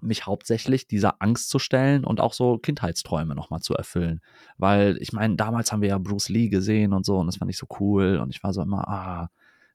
mich 0.00 0.26
hauptsächlich 0.26 0.86
dieser 0.86 1.20
Angst 1.20 1.50
zu 1.50 1.58
stellen 1.58 2.04
und 2.04 2.20
auch 2.20 2.32
so 2.32 2.58
Kindheitsträume 2.58 3.34
nochmal 3.34 3.60
zu 3.60 3.74
erfüllen. 3.74 4.20
Weil 4.56 4.96
ich 5.00 5.12
meine, 5.12 5.36
damals 5.36 5.72
haben 5.72 5.82
wir 5.82 5.88
ja 5.90 5.98
Bruce 5.98 6.28
Lee 6.28 6.48
gesehen 6.48 6.92
und 6.92 7.04
so 7.04 7.18
und 7.18 7.26
das 7.26 7.36
fand 7.36 7.50
ich 7.50 7.58
so 7.58 7.66
cool 7.80 8.18
und 8.18 8.30
ich 8.30 8.42
war 8.42 8.52
so 8.52 8.62
immer, 8.62 8.88
ah, 8.88 9.30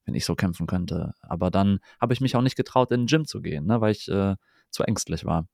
wenn 0.05 0.15
ich 0.15 0.25
so 0.25 0.35
kämpfen 0.35 0.67
könnte. 0.67 1.13
Aber 1.21 1.51
dann 1.51 1.79
habe 1.99 2.13
ich 2.13 2.21
mich 2.21 2.35
auch 2.35 2.41
nicht 2.41 2.55
getraut, 2.55 2.91
in 2.91 3.01
den 3.01 3.07
Gym 3.07 3.25
zu 3.25 3.41
gehen, 3.41 3.65
ne, 3.65 3.81
weil 3.81 3.91
ich 3.91 4.09
äh, 4.09 4.35
zu 4.69 4.83
ängstlich 4.83 5.25
war. 5.25 5.47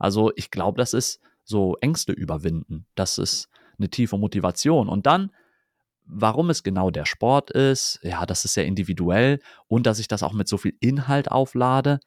Also 0.00 0.32
ich 0.34 0.50
glaube, 0.50 0.78
das 0.78 0.94
ist 0.94 1.20
so 1.44 1.76
Ängste 1.80 2.12
überwinden. 2.12 2.86
Das 2.96 3.18
ist 3.18 3.48
eine 3.78 3.90
tiefe 3.90 4.16
Motivation. 4.16 4.88
Und 4.88 5.06
dann, 5.06 5.30
warum 6.06 6.50
es 6.50 6.62
genau 6.62 6.90
der 6.90 7.04
Sport 7.04 7.50
ist, 7.50 8.00
ja, 8.02 8.24
das 8.26 8.44
ist 8.44 8.54
sehr 8.54 8.64
individuell 8.64 9.40
und 9.68 9.86
dass 9.86 9.98
ich 9.98 10.08
das 10.08 10.22
auch 10.22 10.32
mit 10.32 10.48
so 10.48 10.56
viel 10.56 10.74
Inhalt 10.80 11.30
auflade. 11.30 12.00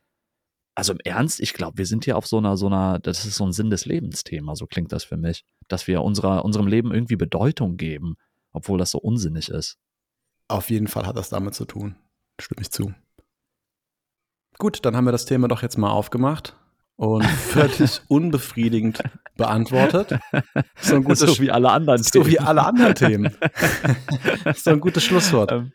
Also 0.76 0.94
im 0.94 1.00
Ernst, 1.04 1.40
ich 1.40 1.54
glaube, 1.54 1.78
wir 1.78 1.86
sind 1.86 2.04
hier 2.04 2.18
auf 2.18 2.26
so 2.26 2.40
einer, 2.40 2.58
so 2.58 2.66
einer, 2.66 2.98
das 2.98 3.26
ist 3.26 3.36
so 3.36 3.46
ein 3.46 3.54
Sinn 3.54 3.70
des 3.70 3.86
Lebens-Thema, 3.86 4.56
so 4.56 4.66
klingt 4.66 4.92
das 4.92 5.04
für 5.04 5.18
mich. 5.18 5.46
Dass 5.68 5.86
wir 5.86 6.02
unserer, 6.02 6.44
unserem 6.44 6.66
Leben 6.66 6.92
irgendwie 6.92 7.16
Bedeutung 7.16 7.78
geben, 7.78 8.16
obwohl 8.52 8.80
das 8.80 8.90
so 8.90 8.98
unsinnig 8.98 9.50
ist. 9.50 9.78
Auf 10.48 10.72
jeden 10.72 10.88
Fall 10.88 11.06
hat 11.06 11.16
das 11.16 11.30
damit 11.30 11.54
zu 11.54 11.66
tun. 11.66 11.96
Stimme 12.42 12.62
ich 12.62 12.72
zu. 12.72 12.92
Gut, 14.58 14.84
dann 14.84 14.96
haben 14.96 15.06
wir 15.06 15.12
das 15.12 15.26
Thema 15.26 15.48
doch 15.48 15.62
jetzt 15.62 15.78
mal 15.78 15.92
aufgemacht 15.92 16.58
und 16.96 17.26
völlig 17.26 18.02
unbefriedigend 18.08 19.02
beantwortet. 19.36 20.20
So, 20.80 20.96
ein 20.96 21.04
gutes, 21.04 21.20
so 21.20 21.40
wie 21.42 21.52
alle 21.52 21.72
anderen 21.72 22.04
so 22.04 22.12
Themen. 22.12 22.26
So 22.26 22.32
wie 22.32 22.40
alle 22.40 22.66
anderen 22.66 22.96
Themen. 22.96 23.36
so 24.56 24.72
ein 24.72 24.80
gutes 24.80 25.04
Schlusswort. 25.04 25.52
Ähm, 25.52 25.72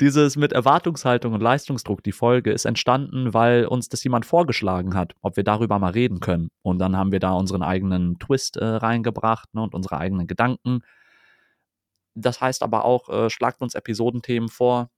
dieses 0.00 0.36
mit 0.36 0.52
Erwartungshaltung 0.52 1.32
und 1.32 1.40
Leistungsdruck, 1.40 2.02
die 2.02 2.12
Folge 2.12 2.52
ist 2.52 2.64
entstanden, 2.64 3.34
weil 3.34 3.66
uns 3.66 3.88
das 3.88 4.04
jemand 4.04 4.26
vorgeschlagen 4.26 4.94
hat, 4.94 5.14
ob 5.20 5.36
wir 5.36 5.44
darüber 5.44 5.78
mal 5.78 5.92
reden 5.92 6.20
können. 6.20 6.48
Und 6.62 6.78
dann 6.78 6.96
haben 6.96 7.12
wir 7.12 7.20
da 7.20 7.32
unseren 7.32 7.62
eigenen 7.62 8.18
Twist 8.18 8.56
äh, 8.56 8.64
reingebracht 8.64 9.52
ne, 9.54 9.62
und 9.62 9.74
unsere 9.74 9.98
eigenen 9.98 10.26
Gedanken. 10.26 10.80
Das 12.14 12.40
heißt 12.40 12.62
aber 12.62 12.84
auch, 12.84 13.08
äh, 13.08 13.30
schlagt 13.30 13.62
uns 13.62 13.74
Episodenthemen 13.74 14.48
vor. 14.48 14.90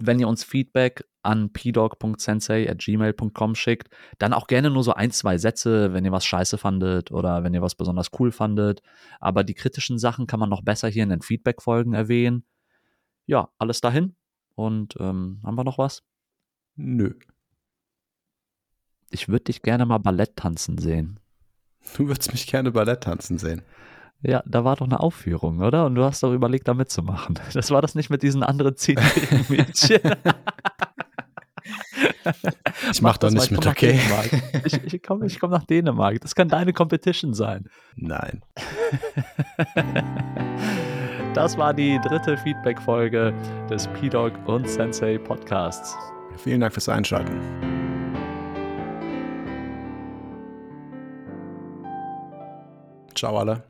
Wenn 0.00 0.20
ihr 0.20 0.28
uns 0.28 0.44
Feedback 0.44 1.04
an 1.22 1.52
pdog.sensei.gmail.com 1.52 3.54
schickt, 3.54 3.88
dann 4.18 4.32
auch 4.32 4.46
gerne 4.46 4.70
nur 4.70 4.84
so 4.84 4.94
ein, 4.94 5.10
zwei 5.10 5.36
Sätze, 5.38 5.92
wenn 5.92 6.04
ihr 6.04 6.12
was 6.12 6.24
scheiße 6.24 6.58
fandet 6.58 7.10
oder 7.10 7.42
wenn 7.44 7.54
ihr 7.54 7.62
was 7.62 7.74
besonders 7.74 8.10
cool 8.18 8.32
fandet. 8.32 8.82
Aber 9.20 9.44
die 9.44 9.54
kritischen 9.54 9.98
Sachen 9.98 10.26
kann 10.26 10.40
man 10.40 10.48
noch 10.48 10.62
besser 10.62 10.88
hier 10.88 11.02
in 11.02 11.10
den 11.10 11.22
Feedback-Folgen 11.22 11.94
erwähnen. 11.94 12.44
Ja, 13.26 13.50
alles 13.58 13.80
dahin. 13.80 14.14
Und 14.54 14.96
ähm, 15.00 15.40
haben 15.44 15.56
wir 15.56 15.64
noch 15.64 15.78
was? 15.78 16.02
Nö. 16.76 17.14
Ich 19.10 19.28
würde 19.28 19.44
dich 19.44 19.62
gerne 19.62 19.86
mal 19.86 19.98
Ballett 19.98 20.36
tanzen 20.36 20.78
sehen. 20.78 21.20
Du 21.96 22.08
würdest 22.08 22.32
mich 22.32 22.46
gerne 22.46 22.72
Ballett 22.72 23.02
tanzen 23.02 23.38
sehen. 23.38 23.62
Ja, 24.20 24.42
da 24.46 24.64
war 24.64 24.74
doch 24.76 24.86
eine 24.86 24.98
Aufführung, 25.00 25.60
oder? 25.60 25.86
Und 25.86 25.94
du 25.94 26.02
hast 26.02 26.22
doch 26.22 26.32
überlegt, 26.32 26.66
da 26.68 26.74
mitzumachen. 26.74 27.38
Das 27.52 27.70
war 27.70 27.82
das 27.82 27.94
nicht 27.94 28.10
mit 28.10 28.22
diesen 28.22 28.42
anderen 28.42 28.76
zehnjährigen 28.76 29.44
Mädchen. 29.48 30.00
ich 32.92 33.02
mach, 33.02 33.16
da 33.16 33.30
nicht 33.30 33.50
mit, 33.50 33.66
okay? 33.66 34.00
Ich, 34.64 34.82
ich 34.82 35.02
komme 35.02 35.26
ich 35.26 35.38
komm 35.38 35.50
nach 35.50 35.64
Dänemark. 35.64 36.20
Das 36.20 36.34
kann 36.34 36.48
deine 36.48 36.72
Competition 36.72 37.34
sein. 37.34 37.68
Nein. 37.96 38.42
Das 41.34 41.56
war 41.58 41.72
die 41.74 42.00
dritte 42.00 42.36
Feedback-Folge 42.38 43.32
des 43.70 43.86
P-Dog 43.88 44.32
und 44.46 44.68
Sensei 44.68 45.18
Podcasts. 45.18 45.94
Vielen 46.36 46.60
Dank 46.60 46.72
fürs 46.72 46.88
Einschalten. 46.88 47.38
Ciao 53.14 53.36
alle. 53.38 53.62